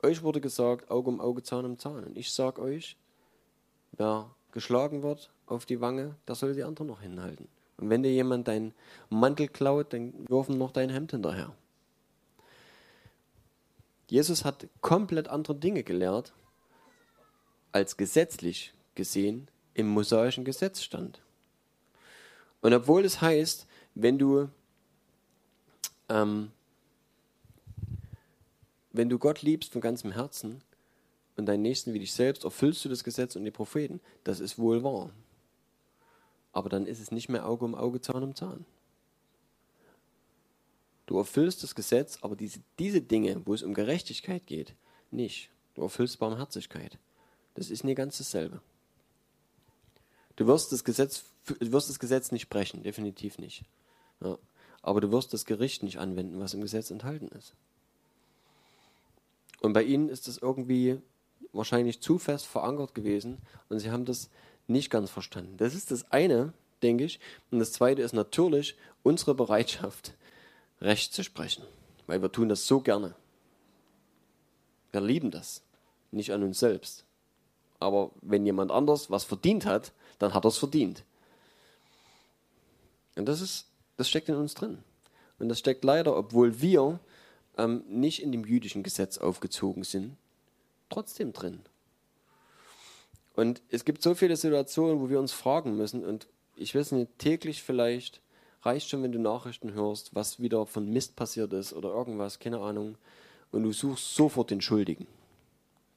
[0.03, 2.05] euch wurde gesagt, Auge um Auge, Zahn um Zahn.
[2.05, 2.96] Und ich sage euch,
[3.92, 7.49] wer geschlagen wird auf die Wange, der soll die andere noch hinhalten.
[7.79, 8.73] Und wenn dir jemand deinen
[9.11, 11.55] Mantel klaut, dann wirf ihm noch dein Hemd hinterher.
[14.09, 16.33] Jesus hat komplett andere Dinge gelehrt,
[17.73, 21.21] als gesetzlich gesehen im mosaischen Gesetz stand.
[22.62, 24.49] Und obwohl es heißt, wenn du,
[26.09, 26.51] ähm,
[28.93, 30.62] wenn du Gott liebst von ganzem Herzen
[31.37, 34.01] und deinen Nächsten wie dich selbst, erfüllst du das Gesetz und die Propheten.
[34.25, 35.11] Das ist wohl wahr.
[36.57, 38.64] Aber dann ist es nicht mehr Auge um Auge, Zahn um Zahn.
[41.05, 44.75] Du erfüllst das Gesetz, aber diese, diese Dinge, wo es um Gerechtigkeit geht,
[45.11, 45.51] nicht.
[45.75, 46.97] Du erfüllst Barmherzigkeit.
[47.57, 48.62] Das ist nie ganz dasselbe.
[50.37, 53.66] Du wirst das Gesetz, du wirst das Gesetz nicht brechen, definitiv nicht.
[54.23, 54.38] Ja.
[54.81, 57.53] Aber du wirst das Gericht nicht anwenden, was im Gesetz enthalten ist.
[59.61, 61.03] Und bei ihnen ist das irgendwie
[61.53, 64.31] wahrscheinlich zu fest verankert gewesen und sie haben das
[64.67, 65.57] nicht ganz verstanden.
[65.57, 66.53] Das ist das eine,
[66.83, 67.21] denke ich.
[67.51, 70.15] Und das zweite ist natürlich unsere Bereitschaft,
[70.81, 71.65] Recht zu sprechen.
[72.07, 73.15] Weil wir tun das so gerne.
[74.93, 75.63] Wir lieben das.
[76.11, 77.05] Nicht an uns selbst.
[77.79, 81.05] Aber wenn jemand anders was verdient hat, dann hat er es verdient.
[83.17, 84.79] Und das ist, das steckt in uns drin.
[85.39, 87.01] Und das steckt leider, obwohl wir
[87.59, 90.17] ähm, nicht in dem jüdischen Gesetz aufgezogen sind,
[90.89, 91.61] trotzdem drin.
[93.37, 97.18] Und es gibt so viele Situationen, wo wir uns fragen müssen, und ich weiß nicht,
[97.18, 98.20] täglich vielleicht,
[98.62, 102.61] reicht schon, wenn du Nachrichten hörst, was wieder von Mist passiert ist oder irgendwas, keine
[102.61, 102.96] Ahnung,
[103.53, 105.07] und du suchst sofort den Schuldigen.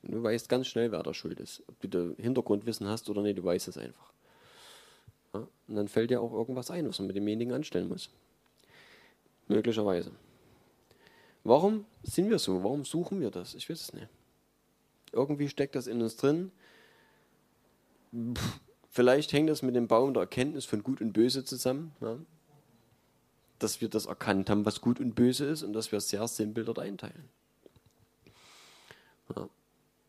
[0.04, 1.64] Und du weißt ganz schnell, wer da schuld ist.
[1.68, 4.14] Ob du da Hintergrundwissen hast oder nicht, du weißt es einfach.
[5.34, 5.48] Ja?
[5.68, 8.10] Und dann fällt dir auch irgendwas ein, was man mit demjenigen anstellen muss.
[9.48, 10.12] Möglicherweise.
[11.44, 12.64] Warum sind wir so?
[12.64, 13.56] Warum suchen wir das?
[13.56, 14.08] Ich weiß es nicht.
[15.12, 16.52] Irgendwie steckt das in uns drin.
[18.90, 21.92] Vielleicht hängt das mit dem Baum der Erkenntnis von Gut und Böse zusammen.
[22.02, 22.18] Ja?
[23.60, 26.28] Dass wir das erkannt haben, was Gut und Böse ist und dass wir es sehr
[26.28, 27.30] simpel dort einteilen.
[29.36, 29.50] Ja.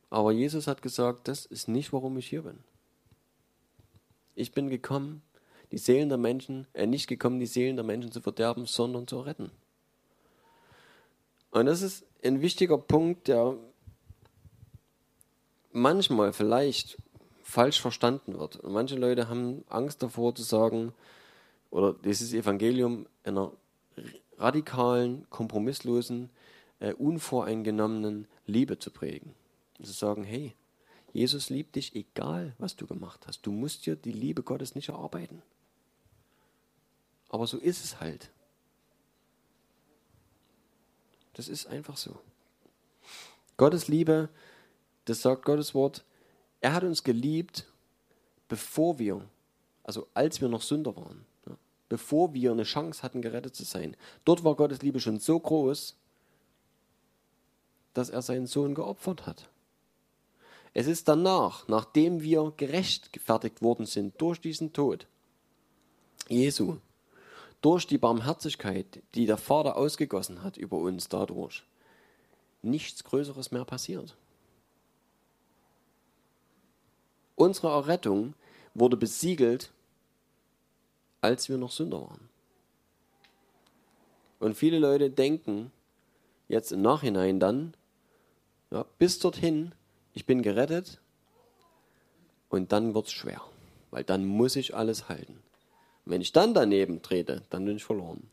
[0.08, 2.58] Aber Jesus hat gesagt, das ist nicht, warum ich hier bin.
[4.34, 5.22] Ich bin gekommen,
[5.72, 9.20] die Seelen der Menschen, äh, nicht gekommen, die Seelen der Menschen zu verderben, sondern zu
[9.20, 9.50] retten.
[11.50, 13.56] Und das ist ein wichtiger Punkt, der
[15.72, 16.98] manchmal vielleicht
[17.50, 18.56] falsch verstanden wird.
[18.56, 20.92] Und manche Leute haben Angst davor zu sagen,
[21.70, 23.52] oder dieses Evangelium einer
[24.38, 26.30] radikalen, kompromisslosen,
[26.80, 29.34] äh, unvoreingenommenen Liebe zu prägen.
[29.78, 30.54] Und zu sagen, hey,
[31.12, 33.44] Jesus liebt dich, egal was du gemacht hast.
[33.46, 35.42] Du musst dir die Liebe Gottes nicht erarbeiten.
[37.28, 38.30] Aber so ist es halt.
[41.34, 42.18] Das ist einfach so.
[43.56, 44.28] Gottes Liebe,
[45.04, 46.04] das sagt Gottes Wort,
[46.60, 47.66] er hat uns geliebt,
[48.48, 49.22] bevor wir,
[49.82, 51.56] also als wir noch Sünder waren, ja,
[51.88, 53.96] bevor wir eine Chance hatten, gerettet zu sein.
[54.24, 55.96] Dort war Gottes Liebe schon so groß,
[57.94, 59.48] dass er seinen Sohn geopfert hat.
[60.72, 65.06] Es ist danach, nachdem wir gerechtfertigt worden sind durch diesen Tod
[66.28, 66.76] Jesu,
[67.60, 71.64] durch die Barmherzigkeit, die der Vater ausgegossen hat über uns dadurch,
[72.62, 74.16] nichts Größeres mehr passiert.
[77.40, 78.34] Unsere Errettung
[78.74, 79.72] wurde besiegelt,
[81.22, 82.28] als wir noch Sünder waren.
[84.40, 85.72] Und viele Leute denken
[86.48, 87.72] jetzt im Nachhinein dann,
[88.70, 89.72] ja, bis dorthin,
[90.12, 91.00] ich bin gerettet
[92.50, 93.40] und dann wird es schwer,
[93.90, 95.42] weil dann muss ich alles halten.
[96.04, 98.28] Wenn ich dann daneben trete, dann bin ich verloren.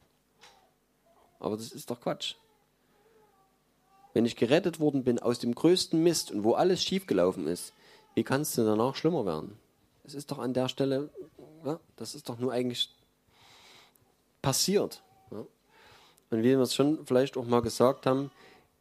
[1.39, 2.35] Aber das ist doch Quatsch.
[4.13, 7.71] Wenn ich gerettet worden bin aus dem größten Mist und wo alles schiefgelaufen ist,
[8.17, 9.59] wie kann es denn danach schlimmer werden?
[10.03, 11.11] Es ist doch an der Stelle,
[11.63, 12.89] ja, das ist doch nur eigentlich
[14.41, 15.03] passiert.
[15.29, 15.45] Ja.
[16.31, 18.31] Und wie wir es schon vielleicht auch mal gesagt haben,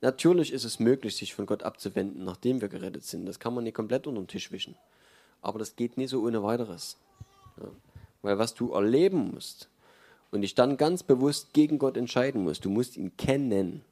[0.00, 3.26] natürlich ist es möglich, sich von Gott abzuwenden, nachdem wir gerettet sind.
[3.26, 4.74] Das kann man nicht komplett unter den Tisch wischen.
[5.42, 6.96] Aber das geht nie so ohne weiteres.
[7.60, 7.68] Ja.
[8.22, 9.68] Weil was du erleben musst
[10.30, 13.84] und dich dann ganz bewusst gegen Gott entscheiden musst, du musst ihn kennen,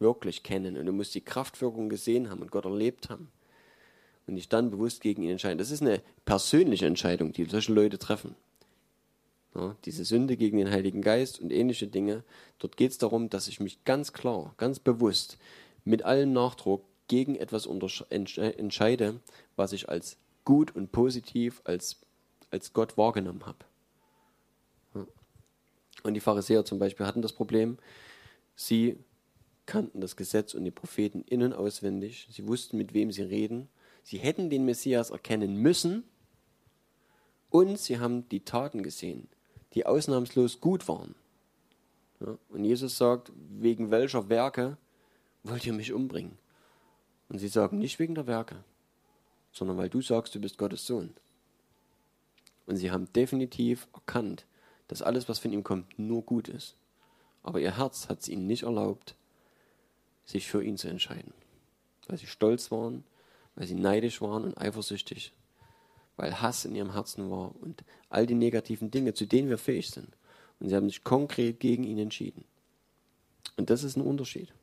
[0.00, 3.30] wirklich kennen und du musst die Kraftwirkung gesehen haben und Gott erlebt haben
[4.30, 5.58] und dich dann bewusst gegen ihn entscheiden.
[5.58, 8.34] Das ist eine persönliche Entscheidung, die solche Leute treffen.
[9.54, 12.22] Ja, diese Sünde gegen den Heiligen Geist und ähnliche Dinge.
[12.60, 15.38] Dort geht es darum, dass ich mich ganz klar, ganz bewusst,
[15.84, 19.20] mit allem Nachdruck gegen etwas entscheide,
[19.56, 21.96] was ich als gut und positiv, als,
[22.50, 23.58] als Gott wahrgenommen habe.
[26.04, 27.78] Und die Pharisäer zum Beispiel hatten das Problem,
[28.54, 28.96] sie
[29.66, 32.28] kannten das Gesetz und die Propheten in- und auswendig.
[32.30, 33.68] Sie wussten, mit wem sie reden.
[34.10, 36.02] Sie hätten den Messias erkennen müssen.
[37.48, 39.28] Und sie haben die Taten gesehen,
[39.74, 41.14] die ausnahmslos gut waren.
[42.18, 44.78] Ja, und Jesus sagt, wegen welcher Werke
[45.44, 46.36] wollt ihr mich umbringen?
[47.28, 48.64] Und sie sagen nicht wegen der Werke,
[49.52, 51.14] sondern weil du sagst, du bist Gottes Sohn.
[52.66, 54.44] Und sie haben definitiv erkannt,
[54.88, 56.74] dass alles, was von ihm kommt, nur gut ist.
[57.44, 59.14] Aber ihr Herz hat es ihnen nicht erlaubt,
[60.24, 61.32] sich für ihn zu entscheiden.
[62.08, 63.04] Weil sie stolz waren,
[63.60, 65.34] weil sie neidisch waren und eifersüchtig,
[66.16, 69.90] weil Hass in ihrem Herzen war und all die negativen Dinge, zu denen wir fähig
[69.90, 70.08] sind.
[70.58, 72.46] Und sie haben sich konkret gegen ihn entschieden.
[73.58, 74.54] Und das ist ein Unterschied.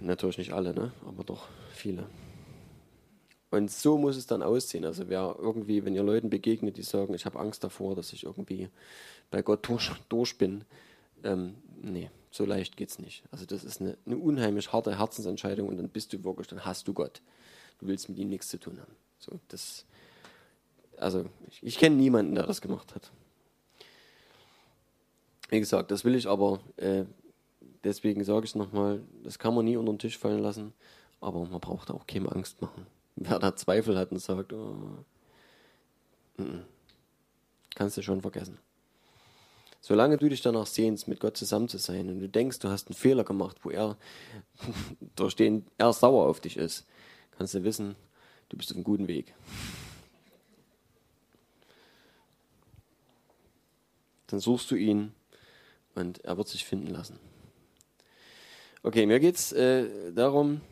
[0.00, 0.92] Natürlich nicht alle, ne?
[1.04, 2.06] aber doch viele.
[3.50, 4.86] Und so muss es dann aussehen.
[4.86, 8.24] Also wer irgendwie, wenn ihr Leuten begegnet, die sagen, ich habe Angst davor, dass ich
[8.24, 8.70] irgendwie
[9.30, 10.64] bei Gott durch, durch bin,
[11.26, 13.24] ähm, nee, so leicht geht es nicht.
[13.30, 16.86] Also das ist eine, eine, unheimlich harte Herzensentscheidung und dann bist du wirklich, dann hast
[16.88, 17.20] du Gott.
[17.78, 18.94] Du willst mit ihm nichts zu tun haben.
[19.18, 19.84] So, das,
[20.96, 23.10] also ich, ich kenne niemanden, der das gemacht hat.
[25.48, 27.04] Wie gesagt, das will ich aber, äh,
[27.84, 30.72] deswegen sage ich es nochmal, das kann man nie unter den Tisch fallen lassen,
[31.20, 32.86] aber man braucht auch keine Angst machen.
[33.16, 35.04] Wer da Zweifel hat und sagt, oh,
[36.38, 36.62] n -n,
[37.74, 38.58] kannst du schon vergessen.
[39.88, 42.88] Solange du dich danach sehnst, mit Gott zusammen zu sein und du denkst, du hast
[42.88, 43.96] einen Fehler gemacht, wo er,
[45.14, 46.84] durch den er sauer auf dich ist,
[47.38, 47.94] kannst du wissen,
[48.48, 49.32] du bist auf einem guten Weg.
[54.26, 55.12] Dann suchst du ihn
[55.94, 57.20] und er wird sich finden lassen.
[58.82, 60.62] Okay, mir geht es äh, darum,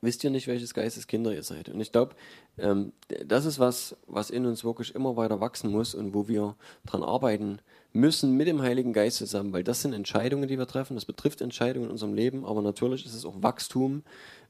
[0.00, 1.68] wisst ihr nicht, welches Geistes Kinder ihr seid.
[1.68, 2.14] Und ich glaube,
[2.58, 2.92] ähm,
[3.24, 7.02] das ist was, was in uns wirklich immer weiter wachsen muss und wo wir daran
[7.02, 7.58] arbeiten
[7.92, 10.94] müssen mit dem Heiligen Geist zusammen, weil das sind Entscheidungen, die wir treffen.
[10.94, 14.02] Das betrifft Entscheidungen in unserem Leben, aber natürlich ist es auch Wachstum.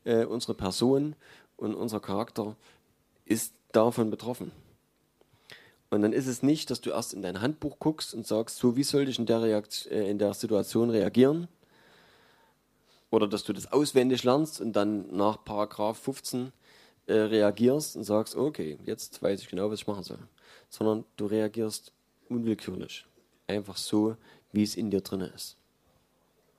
[0.05, 1.17] Äh, unsere Person
[1.57, 2.57] und unser Charakter
[3.25, 4.53] ist davon betroffen.
[5.91, 8.77] Und dann ist es nicht, dass du erst in dein Handbuch guckst und sagst, so
[8.77, 11.49] wie soll ich in der, Reakt äh, in der Situation reagieren,
[13.17, 16.53] oder dass du das auswendig lernst und dann nach Paragraph 15
[17.07, 20.19] äh, reagierst und sagst, okay, jetzt weiß ich genau, was ich machen soll.
[20.69, 21.93] Sondern du reagierst
[22.29, 23.07] unwillkürlich.
[23.47, 24.17] Einfach so,
[24.53, 25.57] wie es in dir drin ist.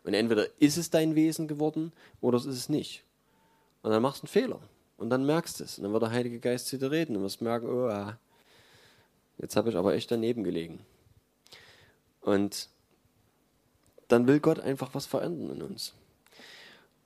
[0.04, 3.04] Und entweder ist es dein Wesen geworden oder es ist es nicht.
[3.84, 4.60] Und dann machst du einen Fehler.
[4.98, 5.78] Und dann merkst du es.
[5.78, 8.18] Und dann wird der Heilige Geist zu dir reden und wirst merken, oh, ah,
[9.38, 10.80] jetzt habe ich aber echt daneben gelegen.
[12.22, 12.68] Und
[14.08, 15.94] dann will Gott einfach was verändern in uns.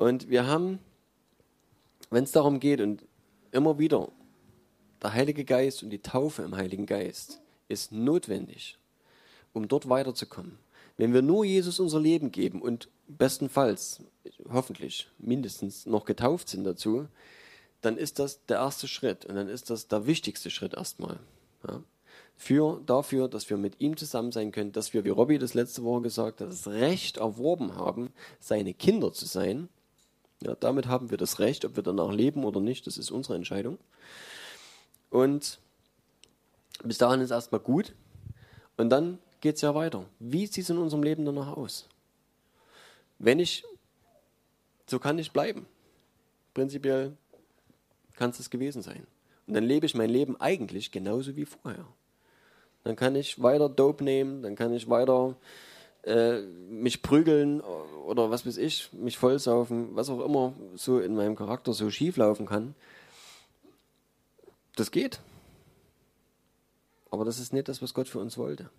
[0.01, 0.79] Und wir haben,
[2.09, 3.05] wenn es darum geht und
[3.51, 4.11] immer wieder,
[4.99, 8.79] der Heilige Geist und die Taufe im Heiligen Geist ist notwendig,
[9.53, 10.57] um dort weiterzukommen.
[10.97, 14.01] Wenn wir nur Jesus unser Leben geben und bestenfalls,
[14.51, 17.07] hoffentlich, mindestens noch getauft sind dazu,
[17.81, 21.19] dann ist das der erste Schritt und dann ist das der wichtigste Schritt erstmal.
[21.67, 21.83] Ja.
[22.35, 25.83] Für, dafür, dass wir mit ihm zusammen sein können, dass wir, wie Robby das letzte
[25.83, 28.09] Woche gesagt hat, das Recht erworben haben,
[28.39, 29.69] seine Kinder zu sein
[30.41, 33.35] ja, damit haben wir das Recht, ob wir danach leben oder nicht, das ist unsere
[33.35, 33.77] Entscheidung.
[35.09, 35.59] Und
[36.83, 37.93] bis dahin ist erstmal gut.
[38.77, 40.05] Und dann geht es ja weiter.
[40.19, 41.87] Wie sieht es in unserem Leben danach aus?
[43.19, 43.63] Wenn ich,
[44.87, 45.67] so kann ich bleiben.
[46.53, 47.15] Prinzipiell
[48.15, 49.05] kann es das gewesen sein.
[49.45, 51.85] Und dann lebe ich mein Leben eigentlich genauso wie vorher.
[52.83, 55.35] Dann kann ich weiter Dope nehmen, dann kann ich weiter
[56.03, 61.35] äh, mich prügeln oder was weiß ich, mich vollsaufen, was auch immer so in meinem
[61.35, 62.75] Charakter so schief laufen kann.
[64.75, 65.19] Das geht.
[67.09, 68.69] Aber das ist nicht das, was Gott für uns wollte.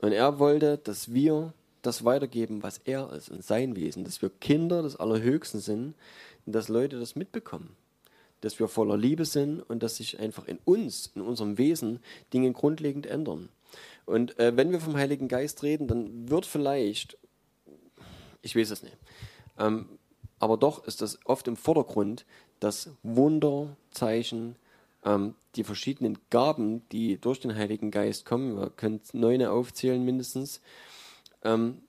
[0.00, 4.30] Und er wollte, dass wir das weitergeben, was er ist und sein Wesen, dass wir
[4.30, 5.94] Kinder des Allerhöchsten sind
[6.46, 7.76] und dass Leute das mitbekommen.
[8.40, 12.00] Dass wir voller Liebe sind und dass sich einfach in uns, in unserem Wesen
[12.32, 13.48] Dinge grundlegend ändern.
[14.06, 17.16] Und äh, wenn wir vom Heiligen Geist reden, dann wird vielleicht,
[18.42, 18.96] ich weiß es nicht,
[19.58, 19.98] ähm,
[20.38, 22.26] aber doch ist das oft im Vordergrund,
[22.60, 24.56] dass Wunder, Zeichen,
[25.04, 30.60] ähm, die verschiedenen Gaben, die durch den Heiligen Geist kommen, wir können neun aufzählen mindestens,
[31.42, 31.82] ähm,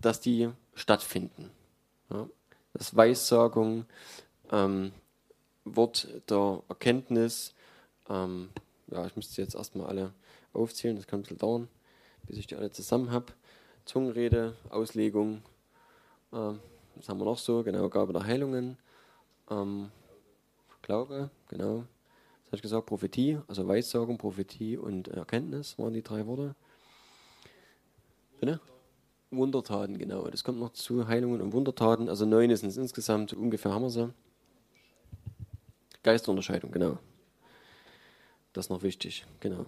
[0.00, 1.50] dass die stattfinden.
[2.10, 2.28] Ja?
[2.72, 3.86] Das Weissagung,
[4.52, 4.92] ähm,
[5.64, 7.54] Wort der Erkenntnis,
[8.08, 8.48] ähm,
[8.90, 10.12] ja, ich müsste jetzt erstmal alle
[10.52, 11.68] aufzählen, das kann ein bisschen dauern,
[12.26, 13.26] bis ich die alle zusammen habe.
[13.84, 15.42] Zungenrede, Auslegung,
[16.32, 16.60] ähm,
[16.94, 17.62] was haben wir noch so?
[17.62, 18.76] Genau, Gabe der Heilungen,
[19.50, 19.90] ähm,
[20.88, 21.84] Glaube, genau.
[22.40, 26.54] Das habe ich gesagt, Prophetie, also Weissagung, Prophetie und Erkenntnis waren die drei Worte.
[28.40, 28.58] Bitte?
[29.30, 30.26] Wundertaten, genau.
[30.28, 32.08] Das kommt noch zu Heilungen und Wundertaten.
[32.08, 34.14] Also neun ist es insgesamt, ungefähr haben wir sie.
[36.02, 36.98] Geisterunterscheidung, genau.
[38.54, 39.66] Das ist noch wichtig, genau.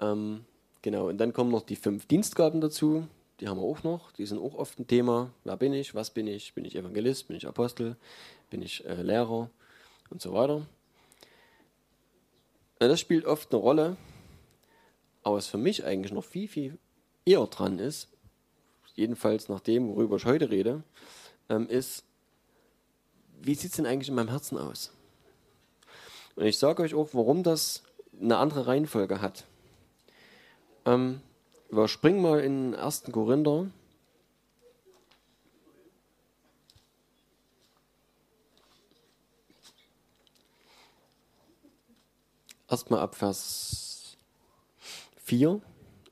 [0.00, 0.44] Ähm,
[0.82, 3.06] genau, und dann kommen noch die fünf Dienstgaben dazu.
[3.40, 4.12] Die haben wir auch noch.
[4.12, 5.30] Die sind auch oft ein Thema.
[5.44, 5.94] Wer bin ich?
[5.94, 6.54] Was bin ich?
[6.54, 7.28] Bin ich Evangelist?
[7.28, 7.96] Bin ich Apostel?
[8.50, 9.50] Bin ich äh, Lehrer?
[10.10, 10.56] Und so weiter.
[12.78, 13.96] Und das spielt oft eine Rolle.
[15.22, 16.78] Aber was für mich eigentlich noch viel, viel
[17.24, 18.08] eher dran ist,
[18.94, 20.82] jedenfalls nach dem, worüber ich heute rede,
[21.48, 22.04] ähm, ist,
[23.42, 24.92] wie sieht es denn eigentlich in meinem Herzen aus?
[26.36, 27.82] Und ich sage euch auch, warum das
[28.20, 29.44] eine andere Reihenfolge hat.
[30.86, 31.20] Ähm,
[31.68, 33.10] wir springen mal in 1.
[33.10, 33.66] Korinther.
[42.70, 44.16] Erstmal ab Vers
[45.24, 45.60] 4,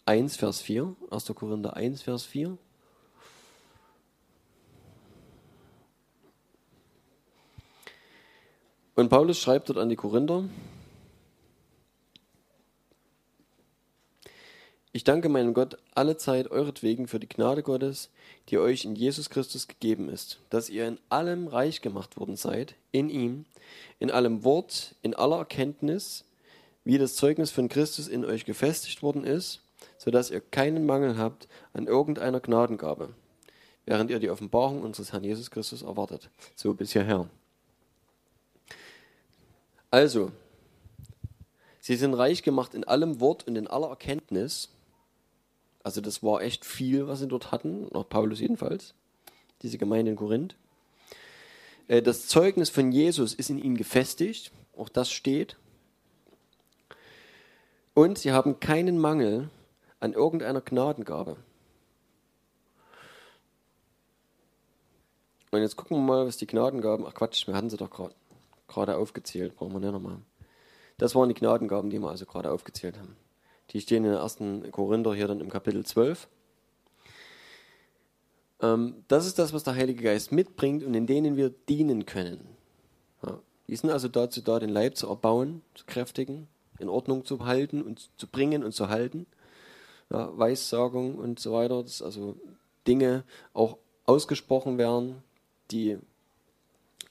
[0.07, 1.27] 1 Vers 4, 1.
[1.37, 2.59] Korinther 1 Vers 4.
[8.97, 10.45] Und Paulus schreibt dort an die Korinther,
[14.97, 18.11] Ich danke meinem Gott alle Zeit euretwegen für die Gnade Gottes,
[18.49, 22.77] die euch in Jesus Christus gegeben ist, dass ihr in allem reich gemacht worden seid,
[22.93, 23.45] in ihm,
[23.99, 26.25] in allem Wort, in aller Erkenntnis,
[26.85, 29.63] wie das Zeugnis von Christus in euch gefestigt worden ist,
[29.99, 33.09] so dass ihr keinen Mangel habt an irgendeiner Gnadengabe,
[33.87, 36.31] während ihr die Offenbarung unseres Herrn Jesus Christus erwartet.
[36.55, 37.29] So bis hierher.
[39.91, 40.31] Also,
[41.81, 44.69] sie sind reich gemacht in allem Wort und in aller Erkenntnis,
[45.85, 48.95] also das war echt viel, was sie dort hatten, nach Paulus jedenfalls,
[49.63, 50.57] diese Gemeinde in Korinth.
[51.87, 55.57] Äh, das Zeugnis von Jesus ist in ihnen gefestigt, auch das steht.
[57.93, 59.51] Und sie haben keinen Mangel
[60.01, 61.37] an irgendeiner Gnadengabe.
[65.51, 68.11] Und jetzt gucken wir mal, was die Gnadengaben, ach Quatsch, wir hatten sie doch
[68.67, 70.17] gerade aufgezählt, brauchen wir nicht nochmal.
[70.97, 73.17] Das waren die Gnadengaben, die wir also gerade aufgezählt haben.
[73.71, 76.29] Die stehen in der ersten Korinther hier dann im Kapitel 12.
[78.61, 82.47] Ähm, das ist das, was der Heilige Geist mitbringt und in denen wir dienen können.
[83.25, 83.41] Ja.
[83.69, 86.49] Die sind also dazu da, den Leib zu erbauen, zu kräftigen,
[86.79, 89.27] in Ordnung zu halten und zu bringen und zu halten.
[90.11, 92.37] Ja, Weissagung und so weiter, dass also
[92.87, 93.25] Dinge
[93.55, 95.23] auch ausgesprochen werden,
[95.71, 95.99] die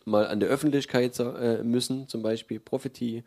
[0.06, 3.24] mal an der Öffentlichkeit äh, müssen, zum Beispiel Prophetie.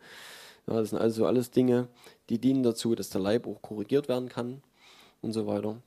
[0.67, 1.87] Ja, das sind also alles Dinge,
[2.29, 4.61] die dienen dazu, dass der Leib auch korrigiert werden kann
[5.21, 5.77] und so weiter.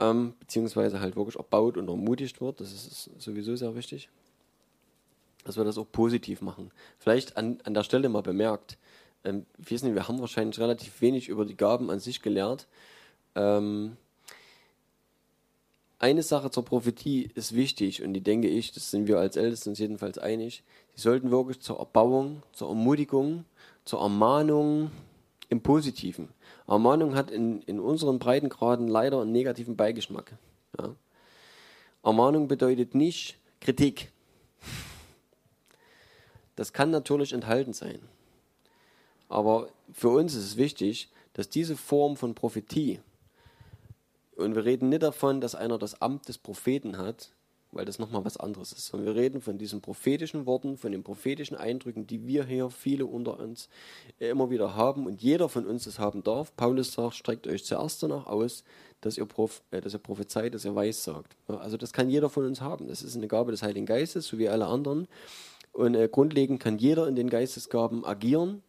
[0.00, 2.60] Ähm, beziehungsweise halt wirklich erbaut und ermutigt wird.
[2.60, 4.08] Das ist sowieso sehr wichtig.
[5.44, 6.70] Dass wir das auch positiv machen.
[6.98, 8.78] Vielleicht an, an der Stelle mal bemerkt,
[9.24, 12.66] ähm, ich weiß wir haben wahrscheinlich relativ wenig über die Gaben an sich gelehrt.
[13.34, 13.96] Ähm,
[15.98, 19.70] eine Sache zur Prophetie ist wichtig und die denke ich, das sind wir als Ältesten
[19.70, 20.62] uns jedenfalls einig,
[20.96, 23.44] die sollten wirklich zur Erbauung, zur Ermutigung,
[23.88, 24.90] zur Ermahnung,
[25.48, 26.28] im Positiven.
[26.66, 30.36] Ermahnung hat in, in unseren Breitengraden leider einen negativen Beigeschmack.
[30.78, 30.94] Ja.
[32.02, 34.12] Ermahnung bedeutet nicht Kritik.
[36.54, 38.00] Das kann natürlich enthalten sein.
[39.30, 43.00] Aber für uns ist es wichtig, dass diese Form von Prophetie,
[44.36, 47.30] und wir reden nicht davon, dass einer das Amt des Propheten hat,
[47.72, 48.92] weil das nochmal was anderes ist.
[48.94, 53.06] Und wir reden von diesen prophetischen Worten, von den prophetischen Eindrücken, die wir hier, viele
[53.06, 53.68] unter uns,
[54.18, 56.54] immer wieder haben und jeder von uns das haben darf.
[56.56, 58.64] Paulus sagt, streckt euch zuerst danach aus,
[59.00, 61.36] dass ihr, Proph äh, dass ihr prophezeit, dass ihr weiß sagt.
[61.46, 62.88] also das kann jeder von uns haben.
[62.88, 65.06] Das ist eine Gabe des Heiligen Geistes, so wie alle anderen.
[65.72, 68.62] Und äh, grundlegend kann jeder in den Geistesgaben agieren,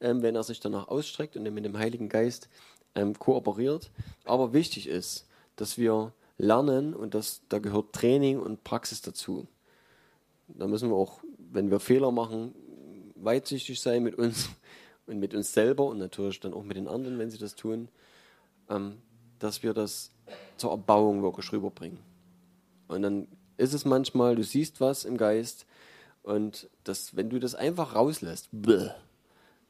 [0.00, 2.48] ähm, wenn er sich danach ausstreckt und mit dem Heiligen Geist
[2.94, 3.90] ähm, kooperiert.
[4.24, 9.46] Aber wichtig ist, dass wir lernen und das, da gehört Training und Praxis dazu.
[10.48, 12.54] Da müssen wir auch, wenn wir Fehler machen,
[13.16, 14.48] weitsichtig sein mit uns
[15.06, 17.88] und mit uns selber und natürlich dann auch mit den anderen, wenn sie das tun,
[18.68, 18.96] ähm,
[19.38, 20.10] dass wir das
[20.56, 21.98] zur Erbauung wirklich rüberbringen.
[22.88, 25.66] Und dann ist es manchmal, du siehst was im Geist
[26.22, 28.90] und das, wenn du das einfach rauslässt, bleh,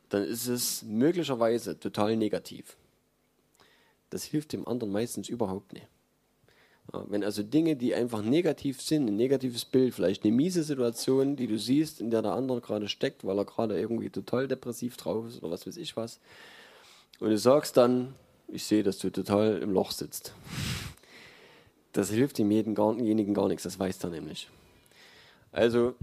[0.08, 2.76] dann ist es möglicherweise total negativ.
[4.10, 5.88] Das hilft dem anderen meistens überhaupt nicht.
[6.92, 11.46] Wenn also Dinge, die einfach negativ sind, ein negatives Bild, vielleicht eine miese Situation, die
[11.46, 15.26] du siehst, in der der andere gerade steckt, weil er gerade irgendwie total depressiv drauf
[15.26, 16.20] ist oder was weiß ich was,
[17.18, 18.14] und du sagst dann,
[18.48, 20.34] ich sehe, dass du total im Loch sitzt.
[21.92, 22.74] Das hilft demjenigen
[23.34, 24.50] gar nichts, das weiß er nämlich.
[25.50, 25.94] Also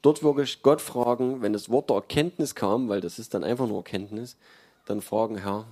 [0.00, 3.68] dort wirklich Gott fragen, wenn das Wort der Erkenntnis kam, weil das ist dann einfach
[3.68, 4.36] nur Erkenntnis,
[4.86, 5.66] dann fragen, Herr,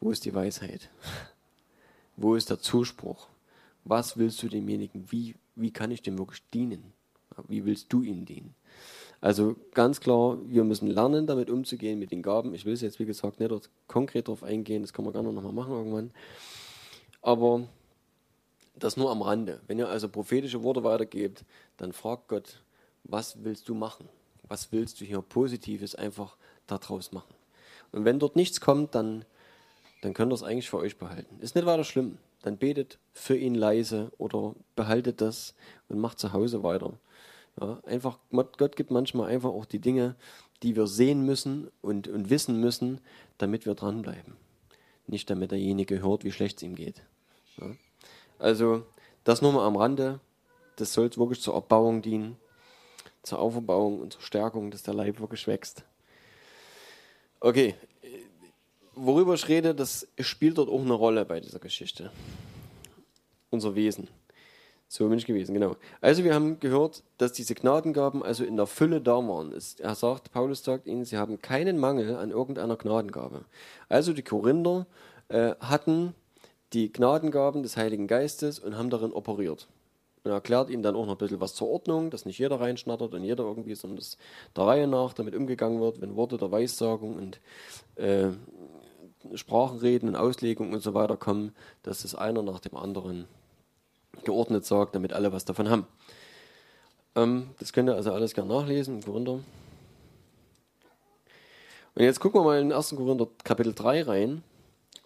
[0.00, 0.90] wo ist die Weisheit?
[2.16, 3.28] wo ist der Zuspruch?
[3.86, 5.10] Was willst du demjenigen?
[5.12, 6.92] Wie, wie kann ich dem wirklich dienen?
[7.46, 8.54] Wie willst du ihm dienen?
[9.20, 12.52] Also ganz klar, wir müssen lernen, damit umzugehen mit den Gaben.
[12.52, 15.32] Ich will es jetzt, wie gesagt, nicht dort konkret darauf eingehen, das können wir gerne
[15.32, 16.10] nochmal machen irgendwann.
[17.22, 17.68] Aber
[18.74, 19.60] das nur am Rande.
[19.68, 21.44] Wenn ihr also prophetische Worte weitergebt,
[21.76, 22.62] dann fragt Gott,
[23.04, 24.08] was willst du machen?
[24.48, 27.34] Was willst du hier Positives einfach daraus machen?
[27.92, 29.24] Und wenn dort nichts kommt, dann,
[30.02, 31.38] dann könnt ihr es eigentlich für euch behalten.
[31.40, 32.18] Ist nicht weiter schlimm.
[32.42, 35.54] Dann betet für ihn leise oder behaltet das
[35.88, 36.92] und macht zu Hause weiter.
[37.60, 40.14] Ja, einfach, Gott gibt manchmal einfach auch die Dinge,
[40.62, 43.00] die wir sehen müssen und, und wissen müssen,
[43.38, 44.36] damit wir dranbleiben.
[45.06, 47.02] Nicht damit derjenige hört, wie schlecht es ihm geht.
[47.58, 47.74] Ja.
[48.38, 48.84] Also,
[49.24, 50.20] das nur mal am Rande.
[50.76, 52.36] Das soll wirklich zur Erbauung dienen,
[53.22, 55.84] zur Auferbauung und zur Stärkung, dass der Leib wirklich wächst.
[57.40, 57.74] Okay,
[58.96, 62.10] worüber ich rede, das spielt dort auch eine Rolle bei dieser Geschichte.
[63.50, 64.08] Unser Wesen.
[64.88, 65.76] So bin ich gewesen, genau.
[66.00, 69.52] Also wir haben gehört, dass diese Gnadengaben also in der Fülle da waren.
[69.78, 73.44] Er sagt, Paulus sagt ihnen, sie haben keinen Mangel an irgendeiner Gnadengabe.
[73.88, 74.86] Also die Korinther
[75.28, 76.14] äh, hatten
[76.72, 79.66] die Gnadengaben des Heiligen Geistes und haben darin operiert.
[80.22, 82.60] Und er erklärt ihnen dann auch noch ein bisschen was zur Ordnung, dass nicht jeder
[82.60, 84.18] reinschnattert und jeder irgendwie, sondern dass
[84.56, 87.40] der Reihe nach damit umgegangen wird, wenn Worte der Weissagung und
[87.94, 88.30] äh,
[89.34, 93.26] Sprachenreden und Auslegung und so weiter kommen, dass das einer nach dem anderen
[94.24, 95.86] geordnet sagt, damit alle was davon haben.
[97.14, 99.40] Ähm, das könnt ihr also alles gerne nachlesen im Korinther.
[101.94, 102.90] Und jetzt gucken wir mal in 1.
[102.90, 104.42] Korinther Kapitel 3 rein.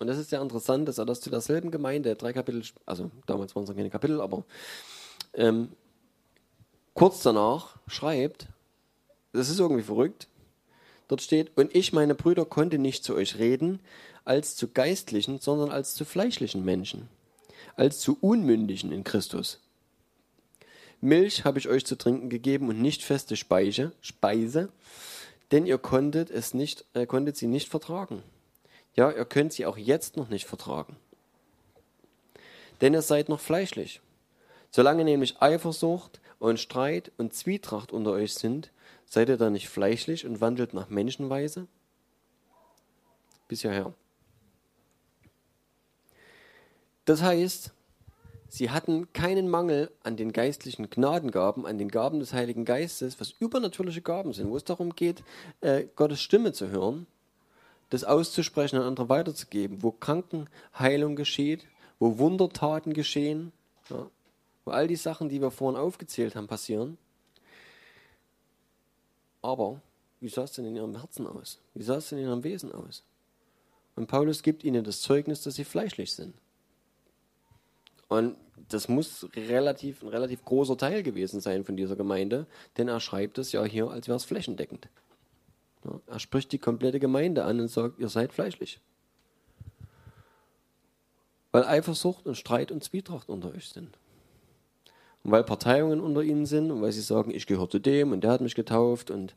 [0.01, 3.55] Und das ist sehr interessant, dass er das zu derselben Gemeinde, drei Kapitel, also damals
[3.55, 4.45] waren es noch keine Kapitel, aber
[5.35, 5.69] ähm,
[6.95, 8.49] kurz danach schreibt,
[9.35, 10.27] das ist irgendwie verrückt,
[11.09, 13.79] dort steht, und ich, meine Brüder, konnte nicht zu euch reden
[14.31, 17.09] als zu geistlichen, sondern als zu fleischlichen Menschen
[17.77, 19.61] als zu Unmündigen in Christus.
[21.01, 24.69] Milch habe ich euch zu trinken gegeben und nicht feste Speise, Speise
[25.51, 28.23] denn ihr konntet, es nicht, äh, konntet sie nicht vertragen.
[28.95, 30.97] Ja, ihr könnt sie auch jetzt noch nicht vertragen.
[32.81, 34.01] Denn ihr seid noch fleischlich.
[34.71, 38.71] Solange nämlich Eifersucht und Streit und Zwietracht unter euch sind,
[39.07, 41.67] seid ihr da nicht fleischlich und wandelt nach Menschenweise?
[43.49, 43.93] Bis hierher.
[47.11, 47.73] Das heißt,
[48.49, 53.33] sie hatten keinen Mangel an den geistlichen Gnadengaben, an den Gaben des Heiligen Geistes, was
[53.33, 55.25] übernatürliche Gaben sind, wo es darum geht,
[55.61, 57.09] äh, Gottes Stimme zu hören,
[57.89, 61.67] das auszusprechen und andere weiterzugeben, wo Krankenheilung geschieht,
[61.99, 63.51] wo Wundertaten geschehen,
[63.89, 64.09] ja,
[64.65, 66.97] wo all die Sachen, die wir vorhin aufgezählt haben, passieren.
[69.43, 69.81] Aber
[70.21, 71.59] wie sah es denn in ihrem Herzen aus?
[71.75, 73.03] Wie sah es denn in ihrem Wesen aus?
[73.97, 76.35] Und Paulus gibt ihnen das Zeugnis, dass sie fleischlich sind.
[78.11, 78.37] Und
[78.69, 82.47] das muss relativ, ein relativ großer Teil gewesen sein von dieser Gemeinde,
[82.77, 84.89] denn er schreibt es ja hier, als wäre es flächendeckend.
[86.09, 88.81] Er spricht die komplette Gemeinde an und sagt, ihr seid fleischlich.
[91.53, 93.97] Weil Eifersucht und Streit und Zwietracht unter euch sind.
[95.23, 98.23] Und weil Parteiungen unter ihnen sind und weil sie sagen, ich gehöre zu dem und
[98.23, 99.37] der hat mich getauft und,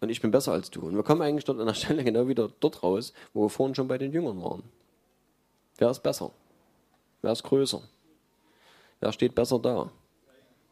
[0.00, 0.86] und ich bin besser als du.
[0.86, 3.74] Und wir kommen eigentlich dort an der Stelle genau wieder dort raus, wo wir vorhin
[3.74, 4.62] schon bei den Jüngern waren.
[5.78, 6.30] Wer ist besser?
[7.22, 7.82] Wer ist größer?
[9.00, 9.90] Wer steht besser da?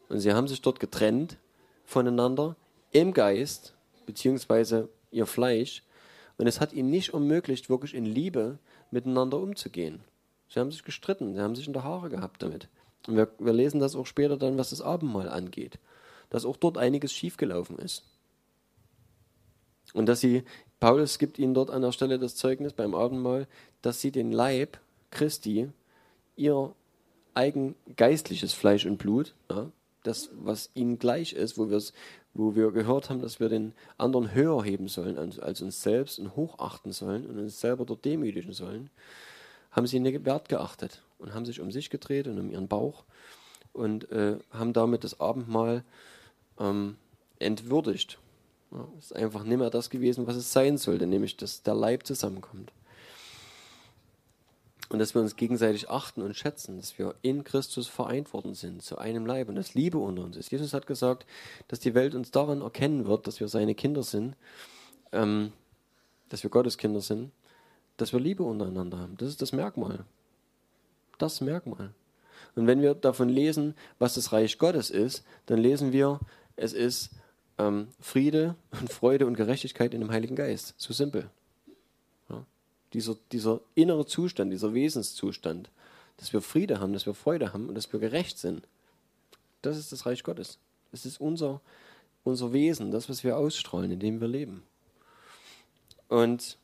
[0.09, 1.39] Und sie haben sich dort getrennt
[1.85, 2.57] voneinander
[2.93, 3.75] im Geist,
[4.07, 5.83] beziehungsweise ihr Fleisch.
[6.37, 8.59] Und es hat ihnen nicht ermöglicht, wirklich in Liebe
[8.91, 10.01] miteinander umzugehen.
[10.49, 12.69] Sie haben sich gestritten, sie haben sich in der Haare gehabt damit.
[13.07, 15.79] Und wir, wir lesen das auch später dann, was das Abendmahl angeht,
[16.31, 18.05] dass auch dort einiges schiefgelaufen ist.
[19.93, 20.45] Und dass sie,
[20.81, 23.47] Paulus gibt ihnen dort an der Stelle das Zeugnis beim Abendmahl,
[23.83, 24.79] dass sie den Leib
[25.11, 25.71] Christi
[26.37, 26.75] ihr
[27.35, 29.71] eigen geistliches Fleisch und Blut, ja,
[30.03, 31.69] das, was ihnen gleich ist, wo,
[32.35, 36.19] wo wir gehört haben, dass wir den anderen höher heben sollen als, als uns selbst
[36.19, 38.91] und hochachten sollen und uns selber dort demütigen sollen,
[39.71, 43.05] haben sie nicht wert geachtet und haben sich um sich gedreht und um ihren Bauch
[43.73, 45.85] und äh, haben damit das Abendmahl
[46.61, 46.97] ähm,
[47.39, 48.19] entwürdigt.
[48.71, 52.07] Ja, ist einfach nicht mehr das gewesen, was es sein sollte, nämlich dass der Leib
[52.07, 52.73] zusammenkommt.
[54.91, 58.83] Und dass wir uns gegenseitig achten und schätzen, dass wir in Christus vereint worden sind,
[58.83, 60.51] zu einem Leib und dass Liebe unter uns ist.
[60.51, 61.27] Jesus hat gesagt,
[61.69, 64.37] dass die Welt uns daran erkennen wird, dass wir seine Kinder sind,
[65.13, 65.53] ähm,
[66.29, 67.33] dass wir Gottes Kinder sind,
[67.97, 69.17] dass wir Liebe untereinander haben.
[69.17, 70.05] Das ist das Merkmal.
[71.19, 71.95] Das Merkmal.
[72.55, 76.21] Und wenn wir davon lesen, was das Reich Gottes ist, dann lesen wir,
[76.57, 77.11] es ist
[77.59, 80.75] ähm, Friede und Freude und Gerechtigkeit in dem Heiligen Geist.
[80.77, 81.31] So simpel.
[82.95, 85.71] Dieser, dieser innere Zustand, dieser Wesenszustand,
[86.17, 88.67] dass wir Friede haben, dass wir Freude haben und dass wir gerecht sind.
[89.63, 90.59] Das ist das Reich Gottes.
[90.93, 91.61] Das ist unser,
[92.23, 94.63] unser Wesen, das, was wir ausstrahlen, in dem wir leben.
[96.09, 96.57] Und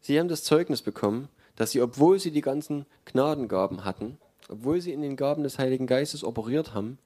[0.00, 4.92] sie haben das Zeugnis bekommen, dass sie, obwohl sie die ganzen Gnadengaben hatten, obwohl sie
[4.92, 6.98] in den Gaben des Heiligen Geistes operiert haben,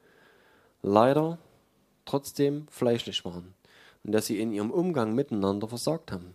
[0.83, 1.39] leider
[2.07, 3.55] trotzdem fleischlich waren
[4.03, 6.35] und dass sie in ihrem Umgang miteinander versagt haben.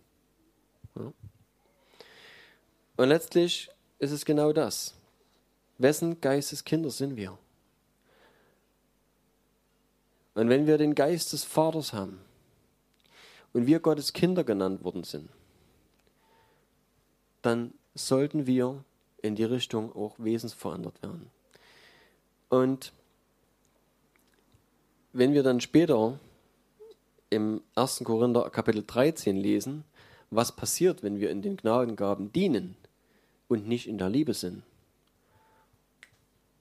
[2.96, 3.70] Und letztlich
[4.00, 4.94] ist es genau das.
[5.78, 7.38] Wessen Geistes Kinder sind wir?
[10.36, 12.20] Und wenn wir den Geist des Vaters haben
[13.54, 15.30] und wir Gottes Kinder genannt worden sind,
[17.41, 18.84] dann sollten wir
[19.22, 21.30] in die Richtung auch wesensverändert werden.
[22.50, 22.94] Und
[25.12, 26.20] wenn wir dann später
[27.30, 28.04] im 1.
[28.04, 29.84] Korinther Kapitel 13 lesen,
[30.30, 32.76] was passiert, wenn wir in den Gnadengaben dienen
[33.54, 34.64] und nicht in der Liebe sind.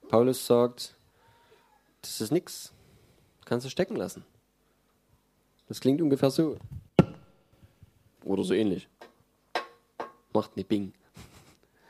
[0.09, 0.95] Paulus sagt,
[2.01, 2.71] das ist nichts,
[3.45, 4.23] kannst du stecken lassen.
[5.67, 6.57] Das klingt ungefähr so.
[8.23, 8.87] Oder so ähnlich.
[10.33, 10.93] Macht ne Bing.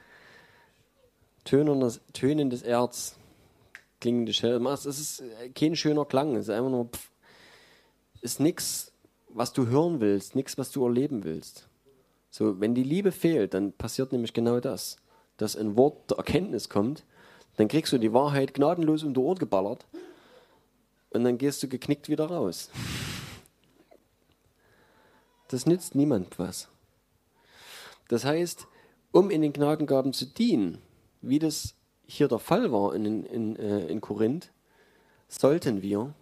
[1.43, 3.15] Tönendes, tönendes Erz,
[3.99, 4.65] klingende Schellen.
[4.67, 5.23] Es ist
[5.53, 7.11] kein schöner Klang, es ist einfach nur, pff,
[8.21, 8.93] ist nichts,
[9.29, 11.67] was du hören willst, nichts, was du erleben willst.
[12.35, 14.97] So, wenn die Liebe fehlt, dann passiert nämlich genau das,
[15.37, 17.03] dass ein Wort der Erkenntnis kommt,
[17.57, 19.85] dann kriegst du die Wahrheit gnadenlos um die Ohr geballert
[21.11, 22.71] und dann gehst du geknickt wieder raus.
[25.49, 26.69] Das nützt niemand was.
[28.07, 28.65] Das heißt,
[29.11, 30.79] um in den Gnadengaben zu dienen,
[31.21, 31.75] wie das
[32.07, 34.51] hier der Fall war in, in, äh, in Korinth,
[35.27, 36.15] sollten wir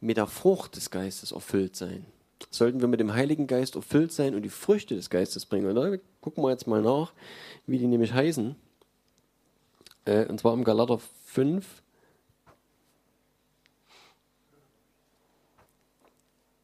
[0.00, 2.06] mit der Frucht des Geistes erfüllt sein.
[2.50, 5.66] Sollten wir mit dem Heiligen Geist erfüllt sein und die Früchte des Geistes bringen.
[5.66, 7.12] Und da gucken wir jetzt mal nach,
[7.66, 8.56] wie die nämlich heißen.
[10.04, 11.82] Äh, und zwar im Galater 5.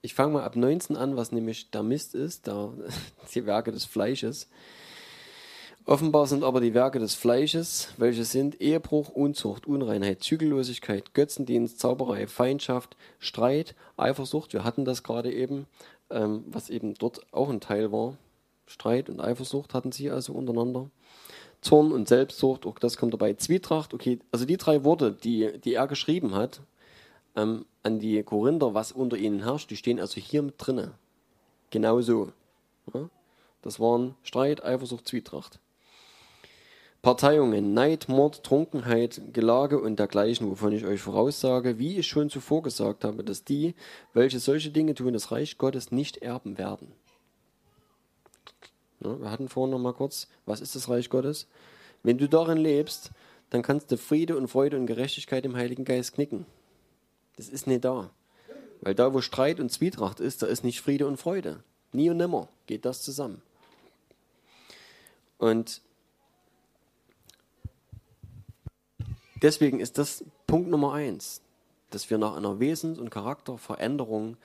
[0.03, 2.73] Ich fange mal ab 19 an, was nämlich der Mist ist, der,
[3.35, 4.49] die Werke des Fleisches.
[5.87, 12.27] Offenbar sind aber die Werke des Fleisches, welche sind Ehebruch, Unzucht, Unreinheit, Zügellosigkeit, Götzendienst, Zauberei,
[12.27, 14.53] Feindschaft, Streit, Eifersucht.
[14.53, 15.67] Wir hatten das gerade eben,
[16.11, 18.17] ähm, was eben dort auch ein Teil war.
[18.67, 20.91] Streit und Eifersucht hatten sie also untereinander.
[21.61, 23.35] Zorn und Selbstsucht, auch das kommt dabei.
[23.35, 26.61] Zwietracht, okay, also die drei Worte, die, die er geschrieben hat
[27.37, 30.93] ähm, an die Korinther, was unter ihnen herrscht, die stehen also hier mit drinne.
[31.71, 32.33] Genau so.
[32.95, 33.09] Ja?
[33.63, 35.59] Das waren Streit, Eifersucht, Zwietracht.
[37.03, 42.63] Parteiungen, Neid, Mord, Trunkenheit, Gelage und dergleichen, wovon ich euch voraussage, wie ich schon zuvor
[42.63, 43.75] gesagt habe, dass die,
[44.13, 46.93] welche solche Dinge tun, das Reich Gottes nicht erben werden.
[49.03, 51.47] Ja, wir hatten vorhin noch mal kurz, was ist das Reich Gottes?
[52.03, 53.11] Wenn du darin lebst,
[53.49, 56.45] dann kannst du Friede und Freude und Gerechtigkeit im Heiligen Geist knicken.
[57.37, 58.11] Das ist nicht da.
[58.83, 61.63] Weil da, wo Streit und Zwietracht ist, da ist nicht Friede und Freude.
[61.93, 63.43] Nie und nimmer geht das zusammen.
[65.39, 65.81] Und
[69.43, 71.41] Deswegen ist das Punkt Nummer eins,
[71.91, 74.37] dass wir nach einer Wesens- und Charakterveränderung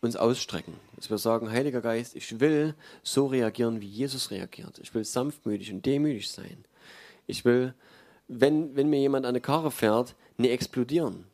[0.00, 0.74] uns ausstrecken.
[0.96, 4.78] Dass wir sagen, Heiliger Geist, ich will so reagieren, wie Jesus reagiert.
[4.78, 6.64] Ich will sanftmütig und demütig sein.
[7.26, 7.74] Ich will,
[8.28, 11.26] wenn, wenn mir jemand eine Karre fährt, nicht explodieren,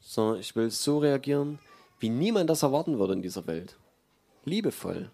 [0.00, 1.58] sondern ich will so reagieren,
[1.98, 3.76] wie niemand das erwarten würde in dieser Welt.
[4.44, 5.10] Liebevoll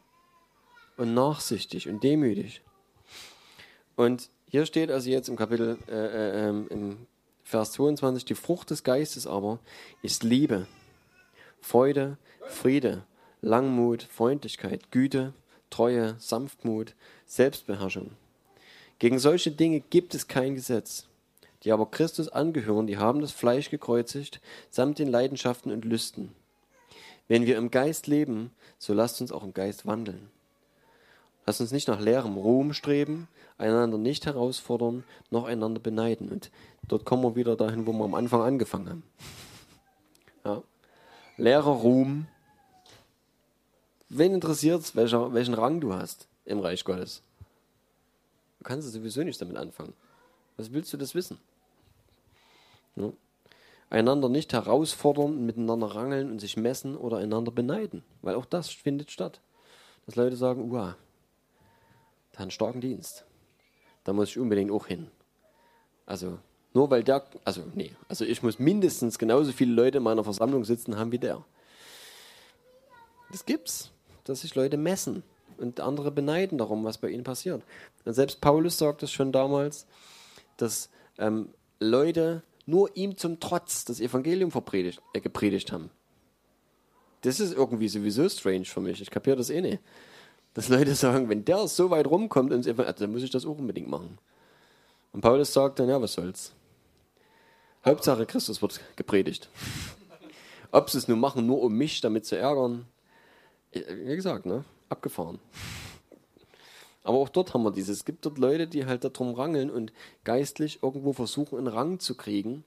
[0.97, 2.63] und nachsichtig und demütig.
[3.97, 7.07] Und hier steht also jetzt im Kapitel, äh, äh, ähm, im
[7.51, 9.59] Vers 22, die Frucht des Geistes aber
[10.03, 10.69] ist Liebe,
[11.61, 13.03] Freude, Friede,
[13.41, 15.33] Langmut, Freundlichkeit, Güte,
[15.69, 16.95] Treue, Sanftmut,
[17.27, 18.13] Selbstbeherrschung.
[19.01, 21.09] Gegen solche Dinge gibt es kein Gesetz.
[21.65, 24.41] Die aber Christus angehören, die haben das Fleisch gekreuzigt,
[24.71, 26.33] samt den Leidenschaften und Lüsten.
[27.27, 30.31] Wenn wir im Geist leben, so lasst uns auch im Geist wandeln.
[31.47, 33.27] Lasst uns nicht nach leerem Ruhm streben,
[33.59, 36.29] einander nicht herausfordern, noch einander beneiden.
[36.29, 36.51] Und
[36.89, 39.03] dort kommen wir wieder dahin, wo wir am Anfang angefangen haben.
[40.45, 40.63] Ja.
[41.37, 42.27] Leerer Ruhm.
[44.09, 47.23] Wen interessiert es, welchen Rang du hast im Reich Gottes?
[48.59, 49.95] Du kannst sowieso nicht damit anfangen.
[50.57, 51.39] Was willst du das wissen?
[52.97, 53.13] Ja.
[53.89, 58.05] Einander nicht herausfordern, miteinander rangeln und sich messen oder einander beneiden.
[58.23, 59.41] Weil auch das findet statt.
[60.07, 60.97] Dass Leute sagen, uah,
[62.33, 63.25] der hat einen starken Dienst.
[64.05, 65.11] Da muss ich unbedingt auch hin.
[66.07, 66.39] Also,
[66.73, 70.65] nur weil der, also nee, also ich muss mindestens genauso viele Leute in meiner Versammlung
[70.65, 71.45] sitzen haben wie der.
[73.33, 73.91] Das gibt's,
[74.25, 75.23] dass sich Leute messen
[75.59, 77.63] und andere beneiden darum, was bei ihnen passiert.
[78.05, 79.87] Und selbst Paulus sagt es schon damals,
[80.57, 81.51] dass ähm,
[81.81, 85.91] Leute nur ihm zum Trotz das Evangelium verpredigt, äh, gepredigt haben.
[87.23, 89.01] Das ist irgendwie sowieso strange für mich.
[89.01, 89.81] Ich kapiere das eh nicht.
[90.55, 93.45] Dass Leute sagen, wenn der so weit rumkommt, ins Evangelium, also dann muss ich das
[93.45, 94.19] auch unbedingt machen.
[95.13, 96.53] Und Paulus sagt dann, ja, was soll's.
[97.85, 99.49] Hauptsache Christus wird gepredigt.
[100.73, 102.87] Ob sie es nun machen, nur um mich damit zu ärgern,
[103.73, 104.65] wie gesagt, ne?
[104.89, 105.39] abgefahren.
[107.03, 107.99] Aber auch dort haben wir dieses.
[107.99, 109.93] Es gibt dort Leute, die halt darum rangeln und
[110.25, 112.65] geistlich irgendwo versuchen, einen Rang zu kriegen.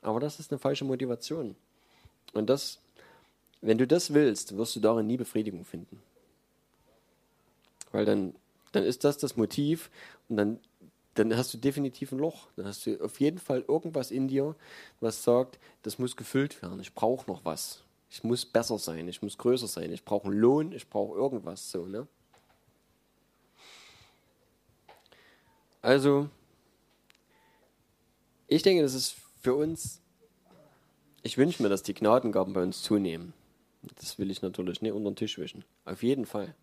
[0.00, 1.54] Aber das ist eine falsche Motivation.
[2.32, 2.78] Und das,
[3.60, 6.02] wenn du das willst, wirst du darin nie Befriedigung finden.
[7.92, 8.34] Weil dann,
[8.72, 9.90] dann ist das das Motiv
[10.28, 10.58] und dann,
[11.14, 12.48] dann hast du definitiv ein Loch.
[12.56, 14.54] Dann hast du auf jeden Fall irgendwas in dir,
[15.00, 16.80] was sagt, das muss gefüllt werden.
[16.80, 17.82] Ich brauche noch was.
[18.10, 21.70] Ich muss besser sein, ich muss größer sein, ich brauche einen Lohn, ich brauche irgendwas
[21.70, 22.06] so, ne?
[25.82, 26.28] Also,
[28.46, 30.00] ich denke, das ist für uns,
[31.22, 33.34] ich wünsche mir, dass die Gnadengaben bei uns zunehmen.
[33.96, 35.64] Das will ich natürlich nicht unter den Tisch wischen.
[35.84, 36.54] Auf jeden Fall.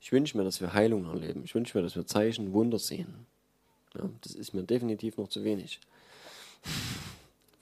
[0.00, 1.44] Ich wünsche mir, dass wir Heilung erleben.
[1.44, 3.26] Ich wünsche mir, dass wir Zeichen, Wunder sehen.
[3.96, 5.80] Ja, das ist mir definitiv noch zu wenig.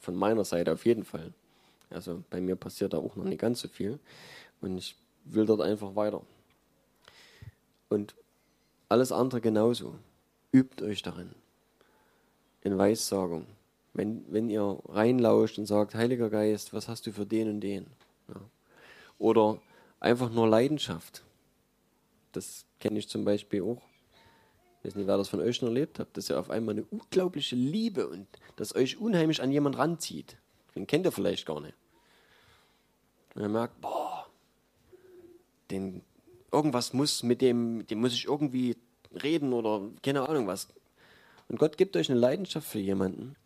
[0.00, 1.32] Von meiner Seite auf jeden Fall.
[1.90, 3.98] Also bei mir passiert da auch noch nicht ganz so viel.
[4.60, 6.22] Und ich will dort einfach weiter.
[7.88, 8.14] Und
[8.88, 9.94] alles andere genauso.
[10.52, 11.30] Übt euch darin.
[12.62, 13.46] In Weissagung.
[13.94, 17.86] Wenn, wenn ihr reinlauscht und sagt, Heiliger Geist, was hast du für den und den?
[18.28, 18.40] Ja.
[19.18, 19.60] Oder
[20.00, 21.22] einfach nur Leidenschaft.
[22.32, 23.82] Das kenne ich zum Beispiel auch.
[24.82, 27.54] Weiß nicht, wer das von euch schon erlebt habt, dass ihr auf einmal eine unglaubliche
[27.54, 28.26] Liebe und
[28.56, 30.36] das euch unheimlich an jemand ranzieht.
[30.74, 31.74] Den kennt ihr vielleicht gar nicht.
[33.34, 34.26] Und er merkt, boah,
[35.70, 36.02] den,
[36.50, 38.76] irgendwas muss mit dem, dem muss ich irgendwie
[39.22, 40.68] reden oder keine Ahnung was.
[41.48, 43.36] Und Gott gibt euch eine Leidenschaft für jemanden.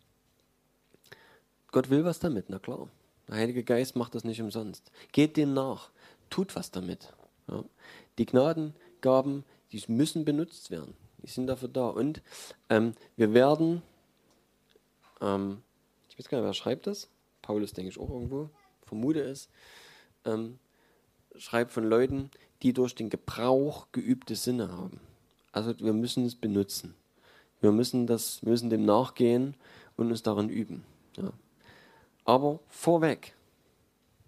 [1.71, 2.87] Gott will was damit, na klar.
[3.27, 4.91] Der Heilige Geist macht das nicht umsonst.
[5.11, 5.91] Geht dem nach,
[6.29, 7.13] tut was damit.
[7.47, 7.63] Ja.
[8.17, 10.95] Die Gnadengaben, die müssen benutzt werden.
[11.27, 11.89] Die sind dafür da.
[11.89, 12.21] Und
[12.69, 13.81] ähm, wir werden,
[15.19, 15.61] ähm,
[16.07, 17.09] ich weiß gar nicht, wer schreibt das?
[17.41, 18.49] Paulus, denke ich, auch irgendwo,
[18.85, 19.49] vermute es,
[20.23, 20.57] ähm,
[21.35, 25.01] schreibt von Leuten, die durch den Gebrauch geübte Sinne haben.
[25.51, 26.95] Also wir müssen es benutzen.
[27.59, 29.55] Wir müssen, das, müssen dem nachgehen
[29.97, 30.85] und uns darin üben.
[31.17, 31.33] Ja.
[32.23, 33.35] Aber vorweg,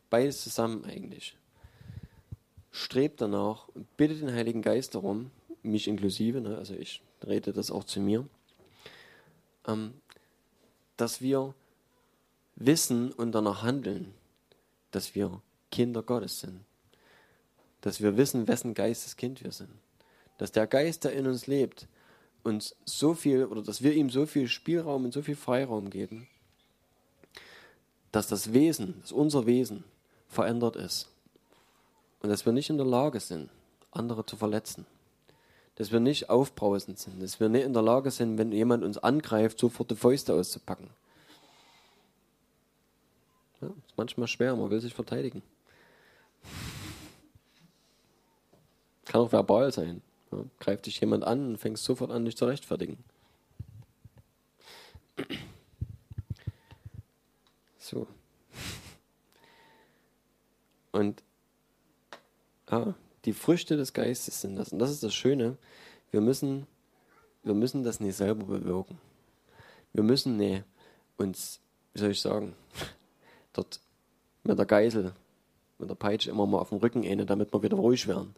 [0.10, 1.38] beides zusammen eigentlich.
[2.72, 5.32] Strebt danach und bittet den Heiligen Geist darum,
[5.70, 8.28] mich inklusive, ne, also ich rede das auch zu mir,
[9.68, 9.94] ähm,
[10.98, 11.54] dass wir
[12.56, 14.14] wissen und danach handeln,
[14.92, 15.42] dass wir
[15.72, 16.62] Kinder Gottes sind.
[17.82, 19.72] Dass wir wissen, wessen Geisteskind wir sind.
[20.38, 21.88] Dass der Geist, der in uns lebt,
[22.44, 26.28] uns so viel oder dass wir ihm so viel Spielraum und so viel Freiraum geben,
[28.12, 29.84] dass das Wesen, dass unser Wesen
[30.28, 31.10] verändert ist
[32.22, 33.50] und dass wir nicht in der Lage sind,
[33.92, 34.86] andere zu verletzen,
[35.80, 38.98] dass wir nicht aufbrausend sind, dass wir nicht in der Lage sind, wenn jemand uns
[38.98, 40.90] angreift, sofort die Fäuste auszupacken.
[43.62, 45.42] Ja, ist manchmal schwer, man will sich verteidigen.
[49.06, 50.02] Kann auch verbal sein.
[50.34, 52.98] Ja, greift dich jemand an und fängst sofort an, dich zu rechtfertigen.
[57.78, 58.06] So.
[60.92, 61.24] Und
[62.68, 64.74] ah, die Früchte des Geistes sind das.
[64.74, 65.58] Und das ist das Schöne.
[66.12, 66.68] Wir müssen,
[67.44, 69.00] wir müssen das nicht selber bewirken.
[69.94, 70.64] Wir müssen nicht
[71.18, 71.60] uns,
[71.94, 72.56] wie soll ich sagen,
[73.54, 73.80] dort
[74.44, 75.14] mit der Geisel,
[75.78, 78.36] mit der Peitsche immer mal auf dem Rücken ähnen, damit wir wieder ruhig werden.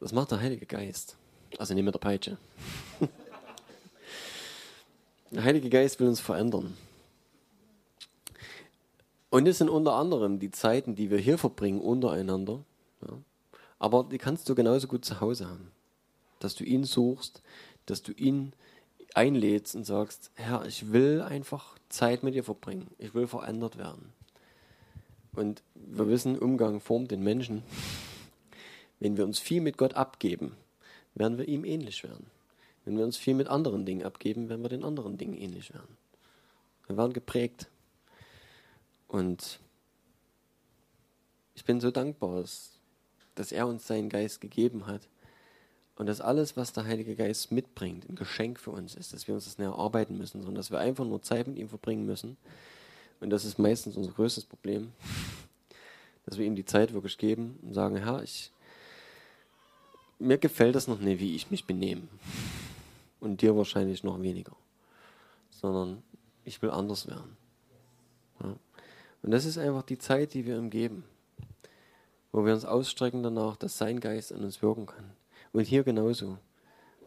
[0.00, 1.16] Das macht der Heilige Geist.
[1.58, 2.36] Also nicht mit der Peitsche.
[5.30, 6.76] der Heilige Geist will uns verändern.
[9.30, 12.64] Und es sind unter anderem die Zeiten, die wir hier verbringen untereinander.
[13.00, 13.16] Ja.
[13.78, 15.70] Aber die kannst du genauso gut zu Hause haben.
[16.42, 17.40] Dass du ihn suchst,
[17.86, 18.52] dass du ihn
[19.14, 22.88] einlädst und sagst, Herr, ich will einfach Zeit mit dir verbringen.
[22.98, 24.12] Ich will verändert werden.
[25.34, 27.62] Und wir wissen, Umgang formt den Menschen.
[28.98, 30.56] Wenn wir uns viel mit Gott abgeben,
[31.14, 32.26] werden wir ihm ähnlich werden.
[32.84, 35.96] Wenn wir uns viel mit anderen Dingen abgeben, werden wir den anderen Dingen ähnlich werden.
[36.88, 37.68] Wir werden geprägt.
[39.06, 39.60] Und
[41.54, 42.44] ich bin so dankbar,
[43.36, 45.02] dass er uns seinen Geist gegeben hat
[46.02, 49.36] und dass alles, was der Heilige Geist mitbringt, ein Geschenk für uns ist, dass wir
[49.36, 52.36] uns das näher arbeiten müssen, sondern dass wir einfach nur Zeit mit ihm verbringen müssen.
[53.20, 54.90] Und das ist meistens unser größtes Problem,
[56.26, 58.50] dass wir ihm die Zeit wirklich geben und sagen, Herr, ich
[60.18, 62.08] mir gefällt das noch nicht, wie ich mich benehme.
[63.20, 64.56] Und dir wahrscheinlich noch weniger.
[65.52, 66.02] Sondern
[66.44, 67.36] ich will anders werden.
[68.42, 68.56] Ja.
[69.22, 71.04] Und das ist einfach die Zeit, die wir ihm geben.
[72.32, 75.21] Wo wir uns ausstrecken danach, dass sein Geist an uns wirken kann.
[75.52, 76.38] Und hier genauso.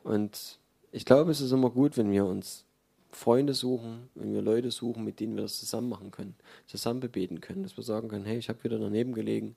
[0.03, 0.59] Und
[0.91, 2.65] ich glaube, es ist immer gut, wenn wir uns
[3.11, 6.35] Freunde suchen, wenn wir Leute suchen, mit denen wir das zusammen machen können,
[6.67, 9.55] zusammen bebeten können, dass wir sagen können, hey, ich habe wieder daneben gelegen,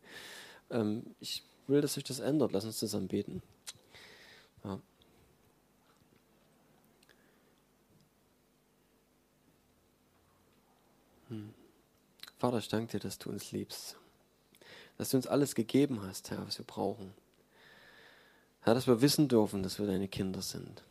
[0.70, 3.42] ähm, ich will, dass sich das ändert, lass uns zusammen beten.
[4.64, 4.80] Ja.
[11.28, 11.52] Hm.
[12.38, 13.96] Vater, ich danke dir, dass du uns liebst,
[14.96, 17.12] dass du uns alles gegeben hast, Herr, was wir brauchen.
[18.62, 20.82] Herr, dass wir wissen dürfen, dass wir deine Kinder sind.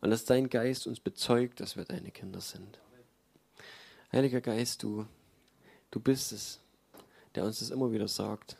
[0.00, 2.78] Und dass dein Geist uns bezeugt, dass wir deine Kinder sind.
[4.12, 5.06] Heiliger Geist, du,
[5.90, 6.60] du bist es,
[7.34, 8.56] der uns das immer wieder sagt.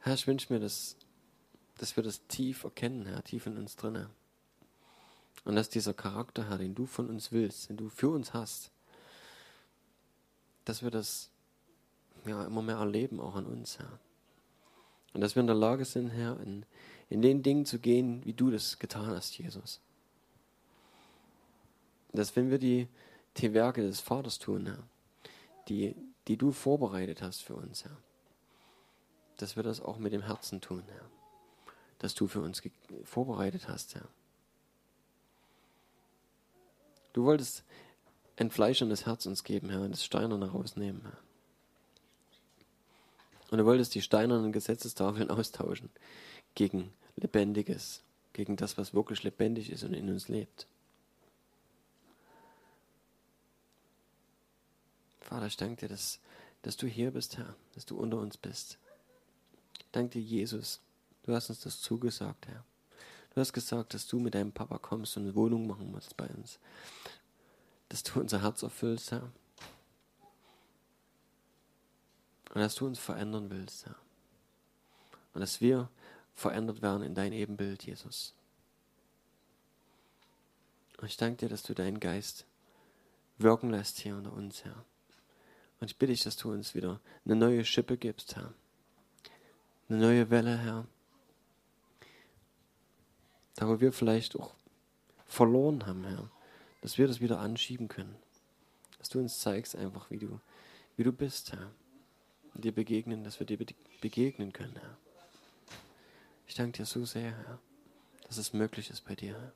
[0.00, 0.96] Herr, ich wünsche mir, dass,
[1.78, 4.10] dass wir das tief erkennen, Herr, tief in uns drinne.
[5.44, 8.70] Und dass dieser Charakter, Herr, den du von uns willst, den du für uns hast,
[10.64, 11.30] dass wir das
[12.24, 13.98] ja, immer mehr erleben, auch an uns, Herr.
[15.14, 16.66] Und dass wir in der Lage sind, Herr, in,
[17.08, 19.80] in den Dingen zu gehen, wie du das getan hast, Jesus.
[22.12, 22.88] Dass wenn wir die,
[23.36, 24.82] die Werke des Vaters tun, Herr,
[25.68, 25.94] die,
[26.28, 27.96] die du vorbereitet hast für uns, Herr,
[29.36, 31.10] dass wir das auch mit dem Herzen tun, Herr.
[31.98, 32.62] Dass du für uns
[33.04, 34.08] vorbereitet hast, Herr.
[37.12, 37.64] Du wolltest
[38.36, 41.23] ein fleischendes Herz uns geben, Herr, und das Steinerne rausnehmen, Herr.
[43.54, 45.88] Und du wolltest die steinernen Gesetzestafeln austauschen
[46.56, 48.02] gegen Lebendiges,
[48.32, 50.66] gegen das, was wirklich lebendig ist und in uns lebt.
[55.20, 56.18] Vater, ich danke dir, dass,
[56.62, 58.76] dass du hier bist, Herr, dass du unter uns bist.
[59.78, 60.80] Ich danke dir, Jesus.
[61.22, 62.64] Du hast uns das zugesagt, Herr.
[63.36, 66.26] Du hast gesagt, dass du mit deinem Papa kommst und eine Wohnung machen musst bei
[66.26, 66.58] uns.
[67.88, 69.30] Dass du unser Herz erfüllst, Herr.
[72.52, 73.96] Und dass du uns verändern willst, Herr.
[75.32, 75.88] Und dass wir
[76.34, 78.34] verändert werden in dein Ebenbild, Jesus.
[80.98, 82.46] Und ich danke dir, dass du deinen Geist
[83.38, 84.84] wirken lässt hier unter uns, Herr.
[85.80, 88.54] Und ich bitte dich, dass du uns wieder eine neue Schippe gibst, Herr.
[89.88, 90.86] Eine neue Welle, Herr.
[93.56, 94.54] Da wo wir vielleicht auch
[95.26, 96.30] verloren haben, Herr.
[96.80, 98.16] Dass wir das wieder anschieben können.
[98.98, 100.40] Dass du uns zeigst einfach, wie du,
[100.96, 101.70] wie du bist, Herr.
[102.54, 103.58] Dir begegnen, dass wir dir
[104.00, 104.96] begegnen können, Herr.
[106.46, 107.58] Ich danke dir so sehr, Herr,
[108.26, 109.34] dass es möglich ist bei dir.
[109.34, 109.52] Herr.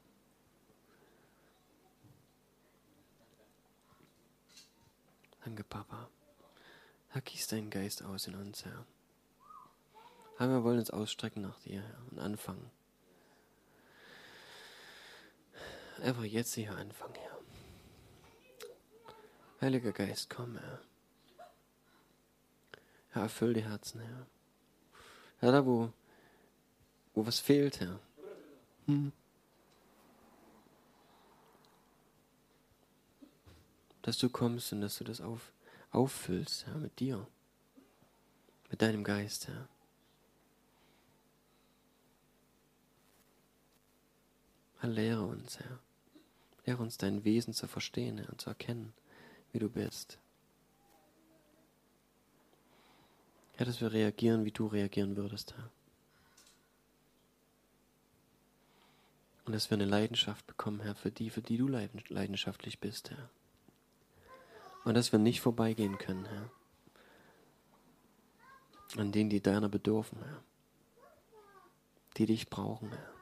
[5.44, 6.10] Danke, Papa.
[7.10, 8.84] Herr, gieß deinen Geist aus in uns, Herr.
[10.36, 12.70] Herr, wir wollen uns ausstrecken nach dir Herr, und anfangen.
[16.02, 17.38] Einfach jetzt hier anfangen, Herr.
[19.60, 20.80] Heiliger Geist, komm, Herr.
[23.10, 24.26] Herr, erfüll die Herzen, Herr.
[25.40, 25.92] Herr, da wo
[27.18, 27.98] wo was fehlt, Herr.
[28.86, 29.10] Hm.
[34.02, 35.52] Dass du kommst und dass du das auf,
[35.90, 37.26] auffüllst, Herr, mit dir,
[38.70, 39.68] mit deinem Geist, Herr.
[44.78, 45.80] Herr, lehre uns, Herr.
[46.66, 48.94] Lehre uns dein Wesen zu verstehen, Herr, und zu erkennen,
[49.50, 50.18] wie du bist.
[53.58, 55.68] Herr, dass wir reagieren, wie du reagieren würdest, Herr.
[59.44, 63.28] Und dass wir eine Leidenschaft bekommen, Herr, für die, für die du leidenschaftlich bist, Herr.
[64.84, 66.50] Und dass wir nicht vorbeigehen können, Herr.
[68.96, 70.40] An denen, die deiner bedürfen, Herr.
[72.16, 73.12] Die dich brauchen, Herr.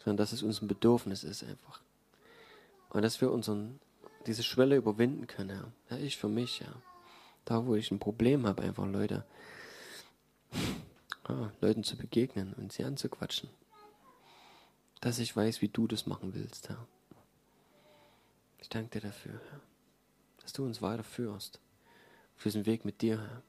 [0.00, 1.80] Sondern dass es uns ein Bedürfnis ist, einfach.
[2.90, 3.80] Und dass wir unseren,
[4.26, 5.72] diese Schwelle überwinden können, Herr.
[5.88, 6.70] Ja, ich für mich, ja.
[7.44, 9.24] Da, wo ich ein Problem habe, einfach Leute,
[11.24, 13.50] ah, Leuten zu begegnen und sie anzuquatschen
[15.00, 16.86] dass ich weiß, wie du das machen willst, Herr.
[18.58, 19.60] Ich danke dir dafür, Herr,
[20.42, 21.58] dass du uns weiterführst
[22.36, 23.42] auf diesem Weg mit dir, Herr.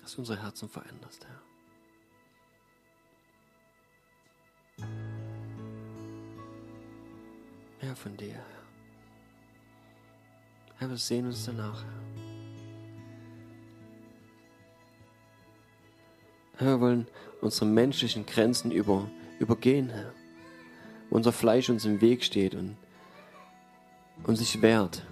[0.00, 1.42] Dass du unsere Herzen veränderst, Herr.
[7.82, 8.59] Mehr von dir, Herr.
[10.80, 11.84] Herr, wir sehen uns danach,
[16.56, 16.66] Herr.
[16.68, 17.06] Wir wollen
[17.42, 19.06] unsere menschlichen Grenzen über
[19.38, 20.14] übergehen, Herr.
[21.10, 22.78] Wo unser Fleisch uns im Weg steht und,
[24.24, 25.04] und sich wehrt.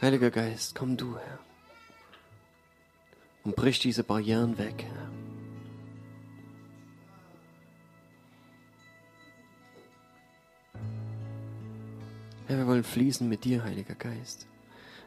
[0.00, 1.40] Heiliger Geist, komm du, Herr.
[3.42, 5.23] und brich diese Barrieren weg, Herr.
[12.46, 14.46] Herr, wir wollen fließen mit dir, Heiliger Geist.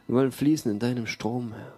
[0.08, 1.72] Wir wollen fließen in deinem Strom, Herr.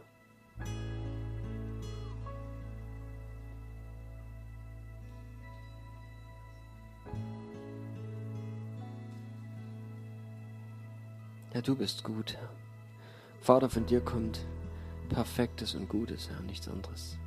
[11.53, 12.49] Herr, du bist gut, Herr.
[13.43, 14.47] Vater, von dir kommt
[15.11, 17.19] Perfektes und Gutes, Herr, nichts anderes.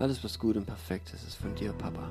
[0.00, 2.10] Alles, was gut und perfekt ist, ist von dir, Papa.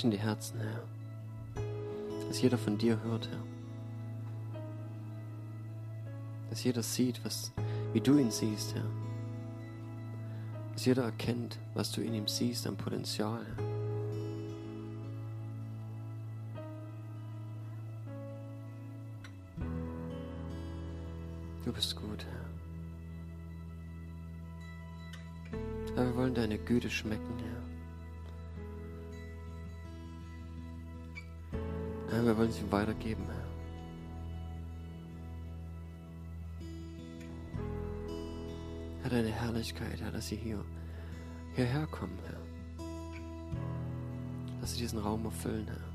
[0.00, 0.82] Sprich in die Herzen, Herr.
[2.26, 3.44] Dass jeder von dir hört, Herr.
[6.48, 7.52] Dass jeder sieht, was,
[7.92, 8.86] wie du ihn siehst, Herr.
[10.72, 13.69] Dass jeder erkennt, was du in ihm siehst an Potenzial, Herr.
[32.70, 33.50] Weitergeben, Herr.
[39.02, 40.64] Herr, deine Herrlichkeit, Herr, dass sie hier
[41.54, 42.40] hierher kommen, Herr.
[44.60, 45.89] Dass sie diesen Raum erfüllen, Herr.